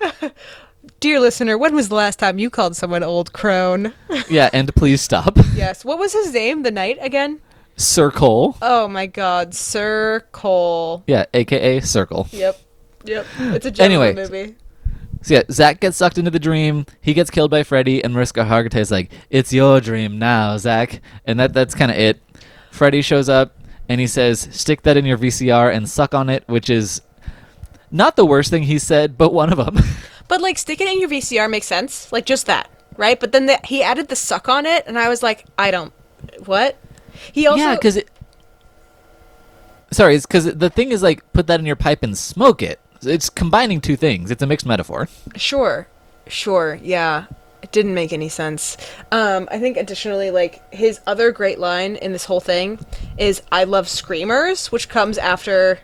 Dear 1.00 1.20
listener, 1.20 1.56
when 1.56 1.76
was 1.76 1.88
the 1.88 1.94
last 1.94 2.18
time 2.18 2.40
you 2.40 2.50
called 2.50 2.74
someone 2.74 3.04
old 3.04 3.32
crone? 3.32 3.92
yeah, 4.28 4.50
and 4.52 4.74
please 4.74 5.00
stop, 5.00 5.36
yes. 5.54 5.84
What 5.84 5.98
was 5.98 6.12
his 6.12 6.32
name? 6.32 6.64
The 6.64 6.72
knight 6.72 6.98
again? 7.00 7.40
Sir 7.78 8.10
Cole. 8.10 8.56
Oh 8.60 8.88
my 8.88 9.06
God, 9.06 9.54
Sir 9.54 10.24
Cole. 10.32 11.04
Yeah, 11.06 11.24
aka 11.32 11.80
Circle. 11.80 12.26
Yep. 12.32 12.58
Yep. 13.04 13.26
It's 13.38 13.66
a 13.66 13.70
general 13.70 14.02
Anyway, 14.02 14.14
movie. 14.14 14.56
So 15.22 15.34
yeah, 15.34 15.42
Zach 15.50 15.80
gets 15.80 15.96
sucked 15.96 16.18
into 16.18 16.30
the 16.30 16.38
dream. 16.38 16.86
He 17.00 17.14
gets 17.14 17.30
killed 17.30 17.50
by 17.50 17.62
Freddy, 17.62 18.02
and 18.02 18.12
Mariska 18.12 18.40
Hargitay 18.40 18.80
is 18.80 18.90
like, 18.90 19.12
"It's 19.30 19.52
your 19.52 19.80
dream 19.80 20.18
now, 20.18 20.56
Zach." 20.58 21.00
And 21.24 21.38
that 21.40 21.54
that's 21.54 21.74
kind 21.74 21.90
of 21.90 21.96
it. 21.96 22.20
Freddy 22.70 23.00
shows 23.00 23.28
up, 23.28 23.56
and 23.88 24.00
he 24.00 24.06
says, 24.06 24.48
"Stick 24.50 24.82
that 24.82 24.96
in 24.96 25.06
your 25.06 25.16
VCR 25.16 25.70
and 25.72 25.88
suck 25.88 26.14
on 26.14 26.28
it," 26.28 26.44
which 26.46 26.68
is 26.68 27.00
not 27.90 28.16
the 28.16 28.26
worst 28.26 28.50
thing 28.50 28.64
he 28.64 28.78
said, 28.78 29.16
but 29.16 29.32
one 29.32 29.52
of 29.52 29.58
them. 29.58 29.78
But 30.28 30.42
like 30.42 30.58
stick 30.58 30.78
it 30.82 30.86
in 30.86 31.00
your 31.00 31.08
VCR 31.08 31.48
makes 31.48 31.66
sense, 31.66 32.12
like 32.12 32.26
just 32.26 32.44
that, 32.48 32.68
right? 32.98 33.18
But 33.18 33.32
then 33.32 33.46
the, 33.46 33.58
he 33.64 33.82
added 33.82 34.08
the 34.08 34.14
suck 34.14 34.46
on 34.46 34.66
it, 34.66 34.84
and 34.86 34.98
I 34.98 35.08
was 35.08 35.22
like, 35.22 35.46
I 35.56 35.70
don't, 35.70 35.90
what? 36.44 36.76
He 37.32 37.46
also, 37.46 37.62
yeah, 37.62 37.74
because 37.74 37.96
it. 37.96 38.08
Sorry, 39.90 40.14
it's 40.16 40.26
because 40.26 40.44
the 40.54 40.70
thing 40.70 40.92
is 40.92 41.02
like 41.02 41.30
put 41.32 41.46
that 41.46 41.60
in 41.60 41.66
your 41.66 41.76
pipe 41.76 42.02
and 42.02 42.16
smoke 42.16 42.62
it. 42.62 42.78
It's 43.02 43.30
combining 43.30 43.80
two 43.80 43.96
things. 43.96 44.30
It's 44.30 44.42
a 44.42 44.46
mixed 44.46 44.66
metaphor. 44.66 45.08
sure, 45.36 45.88
sure, 46.26 46.78
yeah, 46.82 47.26
it 47.62 47.72
didn't 47.72 47.94
make 47.94 48.12
any 48.12 48.28
sense. 48.28 48.76
Um, 49.12 49.48
I 49.50 49.58
think 49.58 49.76
additionally, 49.76 50.30
like 50.30 50.62
his 50.74 51.00
other 51.06 51.30
great 51.32 51.58
line 51.58 51.96
in 51.96 52.12
this 52.12 52.24
whole 52.26 52.40
thing 52.40 52.78
is 53.16 53.42
"I 53.50 53.64
love 53.64 53.88
screamers," 53.88 54.70
which 54.70 54.88
comes 54.88 55.16
after 55.16 55.78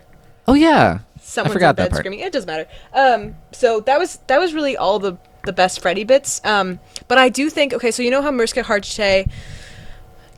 Oh 0.47 0.53
yeah, 0.53 0.99
someone's 1.21 1.51
I 1.51 1.53
forgot 1.53 1.75
that 1.77 1.89
part. 1.89 2.01
screaming. 2.01 2.19
It 2.19 2.31
doesn't 2.31 2.47
matter. 2.47 2.67
Um, 2.93 3.35
so 3.51 3.79
that 3.81 3.97
was 3.97 4.19
that 4.27 4.39
was 4.39 4.53
really 4.53 4.77
all 4.77 4.99
the 4.99 5.17
the 5.45 5.53
best 5.53 5.79
Freddy 5.79 6.03
bits. 6.03 6.41
Um, 6.43 6.79
but 7.07 7.17
I 7.17 7.29
do 7.29 7.49
think 7.49 7.73
okay. 7.73 7.89
So 7.91 8.03
you 8.03 8.11
know 8.11 8.21
how 8.21 8.29
Mariska 8.31 8.61
Hargitay 8.61 9.29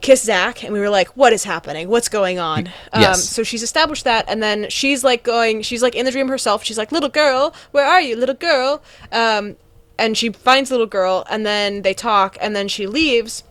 kissed 0.01 0.25
Zach, 0.25 0.63
and 0.63 0.73
we 0.73 0.79
were 0.79 0.89
like, 0.89 1.09
"What 1.17 1.33
is 1.33 1.43
happening? 1.43 1.89
What's 1.89 2.09
going 2.09 2.39
on?" 2.39 2.67
Um, 2.93 3.01
Yes. 3.01 3.23
so 3.23 3.43
she's 3.43 3.63
established 3.63 4.03
that, 4.03 4.25
and 4.27 4.41
then 4.41 4.67
she's 4.69 5.03
like 5.03 5.23
going. 5.23 5.61
She's 5.61 5.81
like 5.83 5.95
in 5.95 6.05
the 6.05 6.11
dream 6.11 6.27
herself. 6.27 6.63
She's 6.63 6.77
like, 6.77 6.91
"Little 6.91 7.09
girl, 7.09 7.53
where 7.71 7.85
are 7.85 8.01
you, 8.01 8.15
little 8.15 8.35
girl?" 8.35 8.81
Um, 9.11 9.55
and 9.99 10.17
she 10.17 10.29
finds 10.29 10.69
little 10.71 10.85
girl, 10.85 11.25
and 11.29 11.45
then 11.45 11.81
they 11.81 11.93
talk, 11.93 12.37
and 12.39 12.55
then 12.55 12.67
she 12.67 12.85
leaves. 12.87 13.43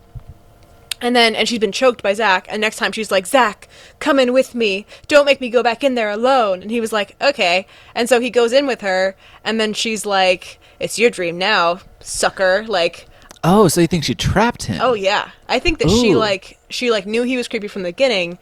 And 0.99 1.15
then, 1.15 1.35
and 1.35 1.47
she's 1.47 1.59
been 1.59 1.71
choked 1.71 2.01
by 2.01 2.15
Zach. 2.15 2.47
And 2.49 2.59
next 2.59 2.77
time 2.77 2.91
she's 2.91 3.11
like, 3.11 3.27
Zach, 3.27 3.67
come 3.99 4.17
in 4.17 4.33
with 4.33 4.55
me. 4.55 4.87
Don't 5.07 5.25
make 5.25 5.39
me 5.39 5.47
go 5.51 5.61
back 5.61 5.83
in 5.83 5.93
there 5.93 6.09
alone. 6.09 6.63
And 6.63 6.71
he 6.71 6.81
was 6.81 6.91
like, 6.91 7.15
okay. 7.21 7.67
And 7.93 8.09
so 8.09 8.19
he 8.19 8.31
goes 8.31 8.51
in 8.51 8.65
with 8.65 8.81
her. 8.81 9.15
And 9.43 9.59
then 9.61 9.73
she's 9.73 10.07
like, 10.07 10.57
it's 10.79 10.97
your 10.97 11.11
dream 11.11 11.37
now, 11.37 11.81
sucker. 11.99 12.65
Like, 12.67 13.06
Oh, 13.43 13.67
so 13.67 13.81
you 13.81 13.87
think 13.87 14.03
she 14.03 14.15
trapped 14.15 14.63
him? 14.63 14.79
oh 14.81 14.93
yeah. 14.93 15.29
I 15.47 15.59
think 15.59 15.79
that 15.79 15.89
she 15.89 16.15
like, 16.15 16.59
she 16.69 16.91
like 16.91 17.05
knew 17.05 17.23
he 17.23 17.37
was 17.37 17.47
creepy 17.47 17.67
from 17.67 17.83
the 17.83 17.89
beginning. 17.89 18.39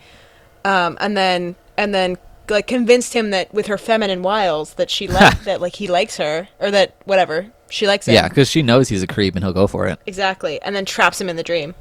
Um, 0.64 0.98
and 1.00 1.16
then, 1.16 1.56
and 1.78 1.94
then 1.94 2.18
like 2.50 2.68
convinced 2.68 3.14
him 3.14 3.32
that 3.32 3.54
with 3.54 3.68
her 3.68 3.78
feminine 3.78 4.22
wiles 4.22 4.76
that 4.76 4.90
she 4.90 5.08
like 5.10 5.44
that 5.44 5.62
like 5.62 5.76
he 5.76 5.88
likes 5.88 6.18
her 6.18 6.48
or 6.60 6.72
that 6.72 6.96
whatever 7.06 7.52
she 7.70 7.88
likes 7.88 8.08
him. 8.08 8.14
yeah, 8.14 8.28
because 8.28 8.50
she 8.50 8.62
knows 8.62 8.90
he's 8.90 9.04
a 9.04 9.08
creep 9.08 9.36
and 9.36 9.44
he'll 9.44 9.54
go 9.54 9.68
for 9.68 9.88
it. 9.88 10.00
Exactly. 10.06 10.62
And 10.62 10.76
then 10.76 10.86
traps 10.86 11.20
him 11.20 11.30
in 11.30 11.36
the 11.36 11.44
dream. 11.44 11.76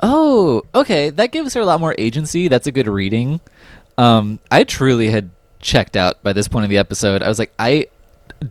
Oh, 0.00 0.62
okay. 0.74 1.10
That 1.10 1.32
gives 1.32 1.54
her 1.54 1.60
a 1.60 1.64
lot 1.64 1.80
more 1.80 1.94
agency. 1.98 2.48
That's 2.48 2.66
a 2.66 2.72
good 2.72 2.88
reading. 2.88 3.40
Um, 3.96 4.40
I 4.50 4.64
truly 4.64 5.08
had 5.08 5.30
checked 5.60 5.96
out 5.96 6.22
by 6.22 6.32
this 6.32 6.48
point 6.48 6.64
of 6.64 6.70
the 6.70 6.78
episode. 6.78 7.22
I 7.22 7.28
was 7.28 7.38
like, 7.38 7.52
I 7.58 7.86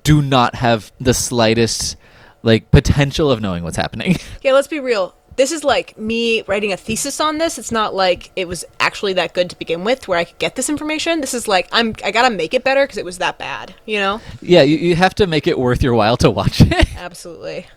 do 0.04 0.22
not 0.22 0.56
have 0.56 0.92
the 1.00 1.14
slightest 1.14 1.98
like 2.44 2.70
potential 2.72 3.32
of 3.32 3.42
knowing 3.42 3.64
what's 3.64 3.78
happening. 3.78 4.18
Yeah, 4.44 4.52
let's 4.52 4.68
be 4.68 4.82
real. 4.82 5.16
This 5.38 5.54
is 5.54 5.64
like 5.64 5.98
me 5.98 6.42
writing 6.44 6.74
a 6.74 6.78
thesis 6.78 7.22
on 7.22 7.38
this. 7.38 7.58
It's 7.58 7.72
not 7.72 7.96
like 7.96 8.30
it 8.36 8.46
was 8.46 8.66
actually 8.82 9.14
that 9.14 9.34
good 9.34 9.50
to 9.52 9.58
begin 9.58 9.86
with, 9.86 10.06
where 10.10 10.20
I 10.20 10.26
could 10.26 10.38
get 10.38 10.56
this 10.56 10.68
information. 10.68 11.22
This 11.22 11.34
is 11.34 11.48
like 11.48 11.70
I'm 11.72 11.96
I 12.04 12.12
gotta 12.12 12.30
make 12.36 12.54
it 12.54 12.66
better 12.66 12.84
because 12.84 12.98
it 12.98 13.06
was 13.06 13.20
that 13.20 13.38
bad. 13.38 13.74
You 13.86 14.00
know? 14.00 14.22
yeah, 14.42 14.62
you, 14.64 14.76
you 14.76 14.96
have 14.98 15.16
to 15.16 15.28
make 15.28 15.48
it 15.48 15.58
worth 15.58 15.82
your 15.82 15.94
while 15.94 16.18
to 16.18 16.30
watch 16.30 16.60
it. 16.60 16.94
Absolutely. 16.98 17.68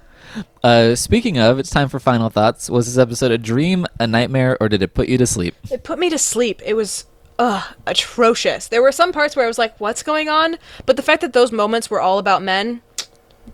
Uh, 0.65 0.97
speaking 0.97 1.39
of, 1.39 1.61
it's 1.61 1.71
time 1.71 1.89
for 1.89 2.01
final 2.01 2.31
thoughts. 2.31 2.69
Was 2.69 2.87
this 2.87 2.99
episode 2.99 3.31
a 3.31 3.39
dream, 3.39 3.87
a 4.01 4.09
nightmare, 4.09 4.57
or 4.61 4.69
did 4.69 4.83
it 4.83 4.93
put 4.93 5.09
you 5.09 5.17
to 5.19 5.27
sleep? 5.27 5.55
It 5.71 5.85
put 5.85 6.01
me 6.01 6.11
to 6.11 6.19
sleep. 6.19 6.61
It 6.65 6.75
was 6.75 7.05
ugh 7.39 7.63
atrocious. 7.87 8.69
There 8.69 8.83
were 8.83 8.93
some 8.93 9.13
parts 9.13 9.37
where 9.37 9.45
I 9.45 9.49
was 9.49 9.59
like, 9.59 9.79
"What's 9.81 10.03
going 10.03 10.29
on?" 10.29 10.59
But 10.85 10.97
the 10.97 11.03
fact 11.03 11.21
that 11.21 11.33
those 11.33 11.53
moments 11.53 11.89
were 11.89 12.01
all 12.01 12.19
about 12.19 12.43
men, 12.43 12.83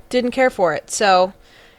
didn't 0.09 0.31
care 0.33 0.51
for 0.51 0.75
it. 0.75 0.91
So 0.91 1.33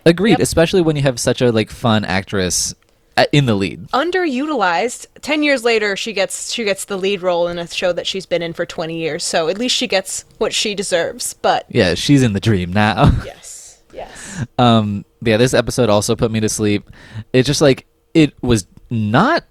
Agreed, 0.05 0.31
Yep. 0.31 0.39
especially 0.39 0.81
when 0.81 0.95
you 0.95 1.01
have 1.03 1.19
such 1.19 1.41
a 1.41 1.51
like 1.51 1.69
fun 1.69 2.03
actress 2.05 2.75
uh, 3.15 3.25
in 3.31 3.45
the 3.45 3.55
lead. 3.55 3.87
underutilized. 3.91 5.05
Ten 5.21 5.43
years 5.43 5.63
later, 5.63 5.95
she 5.95 6.13
gets 6.13 6.51
she 6.51 6.63
gets 6.63 6.85
the 6.85 6.97
lead 6.97 7.21
role 7.21 7.47
in 7.47 7.57
a 7.59 7.67
show 7.67 7.93
that 7.93 8.05
she's 8.07 8.25
been 8.25 8.41
in 8.41 8.53
for 8.53 8.65
twenty 8.65 8.97
years. 8.97 9.23
So 9.23 9.47
at 9.49 9.57
least 9.57 9.75
she 9.75 9.87
gets 9.87 10.25
what 10.39 10.53
she 10.53 10.75
deserves. 10.75 11.33
But 11.35 11.65
Yeah, 11.69 11.93
she's 11.95 12.23
in 12.23 12.33
the 12.33 12.39
dream 12.39 12.73
now. 12.73 13.11
yes, 13.25 13.81
yes. 13.93 14.45
Um, 14.57 15.05
yeah, 15.21 15.37
this 15.37 15.53
episode 15.53 15.89
also 15.89 16.15
put 16.15 16.31
me 16.31 16.39
to 16.41 16.49
sleep. 16.49 16.89
It 17.31 17.43
just 17.43 17.61
like 17.61 17.85
it 18.13 18.33
was 18.41 18.67
not 18.89 19.45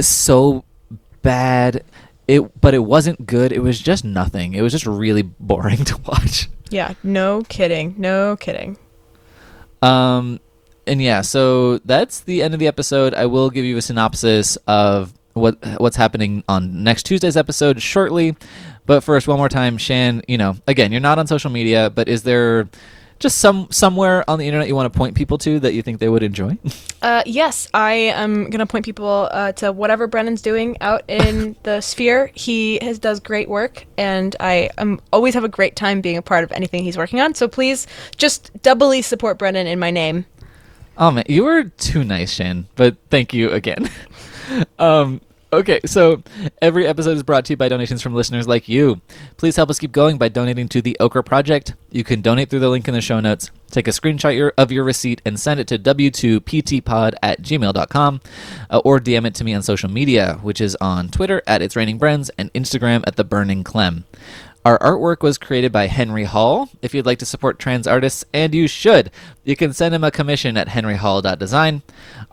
so 0.00 0.64
bad. 1.22 1.84
It, 2.28 2.60
but 2.60 2.74
it 2.74 2.80
wasn't 2.80 3.26
good. 3.26 3.52
It 3.52 3.60
was 3.60 3.78
just 3.78 4.04
nothing. 4.04 4.54
It 4.54 4.62
was 4.62 4.72
just 4.72 4.86
really 4.86 5.22
boring 5.22 5.84
to 5.84 5.96
watch. 5.98 6.48
Yeah, 6.70 6.94
no 7.02 7.42
kidding. 7.48 7.94
No 7.98 8.36
kidding. 8.36 8.78
Um, 9.82 10.40
and 10.86 11.00
yeah, 11.00 11.20
so 11.20 11.78
that's 11.78 12.20
the 12.20 12.42
end 12.42 12.54
of 12.54 12.60
the 12.60 12.66
episode. 12.66 13.14
I 13.14 13.26
will 13.26 13.50
give 13.50 13.64
you 13.64 13.76
a 13.76 13.82
synopsis 13.82 14.56
of 14.66 15.12
what 15.34 15.58
what's 15.78 15.96
happening 15.96 16.42
on 16.48 16.82
next 16.82 17.04
Tuesday's 17.04 17.36
episode 17.36 17.80
shortly. 17.80 18.36
But 18.86 19.02
first, 19.02 19.28
one 19.28 19.38
more 19.38 19.48
time, 19.48 19.78
Shan. 19.78 20.22
You 20.28 20.38
know, 20.38 20.56
again, 20.66 20.92
you're 20.92 21.00
not 21.00 21.18
on 21.18 21.26
social 21.26 21.50
media, 21.50 21.90
but 21.90 22.08
is 22.08 22.22
there 22.22 22.68
just 23.18 23.38
some 23.38 23.68
somewhere 23.70 24.28
on 24.28 24.38
the 24.38 24.46
internet 24.46 24.68
you 24.68 24.74
want 24.74 24.92
to 24.92 24.96
point 24.96 25.14
people 25.14 25.38
to 25.38 25.60
that 25.60 25.74
you 25.74 25.82
think 25.82 25.98
they 25.98 26.08
would 26.08 26.22
enjoy? 26.22 26.58
Uh, 27.02 27.22
yes, 27.24 27.68
I 27.72 27.92
am 27.92 28.50
gonna 28.50 28.66
point 28.66 28.84
people 28.84 29.28
uh, 29.30 29.52
to 29.52 29.70
whatever 29.70 30.08
Brennan's 30.08 30.42
doing 30.42 30.76
out 30.80 31.04
in 31.06 31.54
the 31.62 31.80
sphere. 31.80 32.32
He 32.34 32.80
has 32.82 32.98
does 32.98 33.20
great 33.20 33.48
work, 33.48 33.86
and 33.96 34.34
I 34.40 34.70
um, 34.78 35.00
always 35.12 35.34
have 35.34 35.44
a 35.44 35.48
great 35.48 35.76
time 35.76 36.00
being 36.00 36.16
a 36.16 36.22
part 36.22 36.42
of 36.42 36.50
anything 36.50 36.82
he's 36.82 36.96
working 36.96 37.20
on. 37.20 37.34
So 37.34 37.46
please, 37.46 37.86
just 38.16 38.50
doubly 38.62 39.02
support 39.02 39.38
Brennan 39.38 39.68
in 39.68 39.78
my 39.78 39.92
name. 39.92 40.24
Oh 40.98 41.10
man, 41.10 41.24
you 41.28 41.44
were 41.44 41.64
too 41.64 42.02
nice, 42.02 42.32
Shan. 42.32 42.66
But 42.74 42.96
thank 43.10 43.34
you 43.34 43.50
again. 43.50 43.88
um, 44.78 45.20
okay, 45.56 45.80
so 45.86 46.22
every 46.60 46.86
episode 46.86 47.16
is 47.16 47.22
brought 47.22 47.44
to 47.46 47.54
you 47.54 47.56
by 47.56 47.68
donations 47.68 48.02
from 48.02 48.14
listeners 48.14 48.46
like 48.46 48.68
you. 48.68 49.00
Please 49.36 49.56
help 49.56 49.70
us 49.70 49.78
keep 49.78 49.92
going 49.92 50.18
by 50.18 50.28
donating 50.28 50.68
to 50.68 50.82
the 50.82 50.96
Okra 51.00 51.24
Project. 51.24 51.74
You 51.90 52.04
can 52.04 52.20
donate 52.20 52.50
through 52.50 52.60
the 52.60 52.68
link 52.68 52.86
in 52.86 52.94
the 52.94 53.00
show 53.00 53.20
notes. 53.20 53.50
Take 53.70 53.88
a 53.88 53.92
screenshot 53.92 54.52
of 54.56 54.70
your 54.70 54.84
receipt 54.84 55.22
and 55.24 55.40
send 55.40 55.58
it 55.58 55.66
to 55.68 55.78
w2ptpod 55.78 57.14
at 57.22 57.42
gmail.com 57.42 58.20
uh, 58.70 58.78
or 58.84 59.00
DM 59.00 59.26
it 59.26 59.34
to 59.34 59.44
me 59.44 59.54
on 59.54 59.62
social 59.62 59.90
media, 59.90 60.38
which 60.42 60.60
is 60.60 60.76
on 60.80 61.08
Twitter 61.08 61.42
at 61.46 61.62
It's 61.62 61.74
Raining 61.74 61.98
Brands 61.98 62.30
and 62.38 62.52
Instagram 62.52 63.02
at 63.06 63.16
The 63.16 63.24
Burning 63.24 63.64
Clem. 63.64 64.04
Our 64.66 64.80
artwork 64.80 65.22
was 65.22 65.38
created 65.38 65.70
by 65.70 65.86
Henry 65.86 66.24
Hall. 66.24 66.68
If 66.82 66.92
you'd 66.92 67.06
like 67.06 67.20
to 67.20 67.24
support 67.24 67.60
trans 67.60 67.86
artists, 67.86 68.24
and 68.32 68.52
you 68.52 68.66
should, 68.66 69.12
you 69.44 69.54
can 69.54 69.72
send 69.72 69.94
him 69.94 70.02
a 70.02 70.10
commission 70.10 70.56
at 70.56 70.66
henryhall.design. 70.66 71.82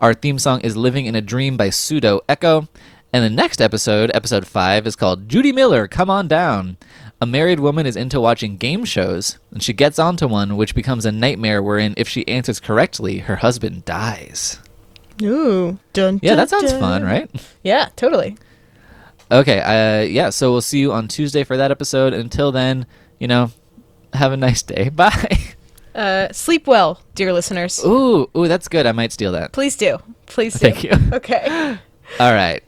Our 0.00 0.14
theme 0.14 0.40
song 0.40 0.60
is 0.62 0.76
Living 0.76 1.06
in 1.06 1.14
a 1.14 1.20
Dream 1.20 1.56
by 1.56 1.70
Pseudo 1.70 2.22
Echo. 2.28 2.66
And 3.14 3.22
the 3.24 3.30
next 3.30 3.60
episode, 3.62 4.10
episode 4.12 4.44
5, 4.44 4.88
is 4.88 4.96
called 4.96 5.28
Judy 5.28 5.52
Miller, 5.52 5.86
Come 5.86 6.10
On 6.10 6.26
Down. 6.26 6.76
A 7.20 7.26
married 7.26 7.60
woman 7.60 7.86
is 7.86 7.94
into 7.94 8.20
watching 8.20 8.56
game 8.56 8.84
shows, 8.84 9.38
and 9.52 9.62
she 9.62 9.72
gets 9.72 10.00
onto 10.00 10.26
one 10.26 10.56
which 10.56 10.74
becomes 10.74 11.06
a 11.06 11.12
nightmare 11.12 11.62
wherein, 11.62 11.94
if 11.96 12.08
she 12.08 12.26
answers 12.26 12.58
correctly, 12.58 13.18
her 13.18 13.36
husband 13.36 13.84
dies. 13.84 14.58
Ooh, 15.22 15.78
dun, 15.92 16.18
Yeah, 16.24 16.34
that 16.34 16.50
sounds 16.50 16.72
fun, 16.72 17.04
right? 17.04 17.30
Yeah, 17.62 17.90
totally. 17.94 18.36
Okay, 19.30 19.60
uh, 19.60 20.02
yeah, 20.02 20.30
so 20.30 20.50
we'll 20.50 20.60
see 20.60 20.80
you 20.80 20.92
on 20.92 21.06
Tuesday 21.06 21.44
for 21.44 21.56
that 21.56 21.70
episode. 21.70 22.14
Until 22.14 22.50
then, 22.50 22.84
you 23.20 23.28
know, 23.28 23.52
have 24.12 24.32
a 24.32 24.36
nice 24.36 24.62
day. 24.62 24.88
Bye. 24.92 25.38
Uh, 25.94 26.32
sleep 26.32 26.66
well, 26.66 27.00
dear 27.14 27.32
listeners. 27.32 27.78
Ooh, 27.84 28.28
ooh, 28.36 28.48
that's 28.48 28.66
good. 28.66 28.86
I 28.86 28.90
might 28.90 29.12
steal 29.12 29.30
that. 29.30 29.52
Please 29.52 29.76
do. 29.76 29.98
Please 30.26 30.54
do. 30.54 30.58
Thank 30.58 30.82
you. 30.82 30.90
Okay. 31.12 31.78
All 32.18 32.32
right. 32.32 32.60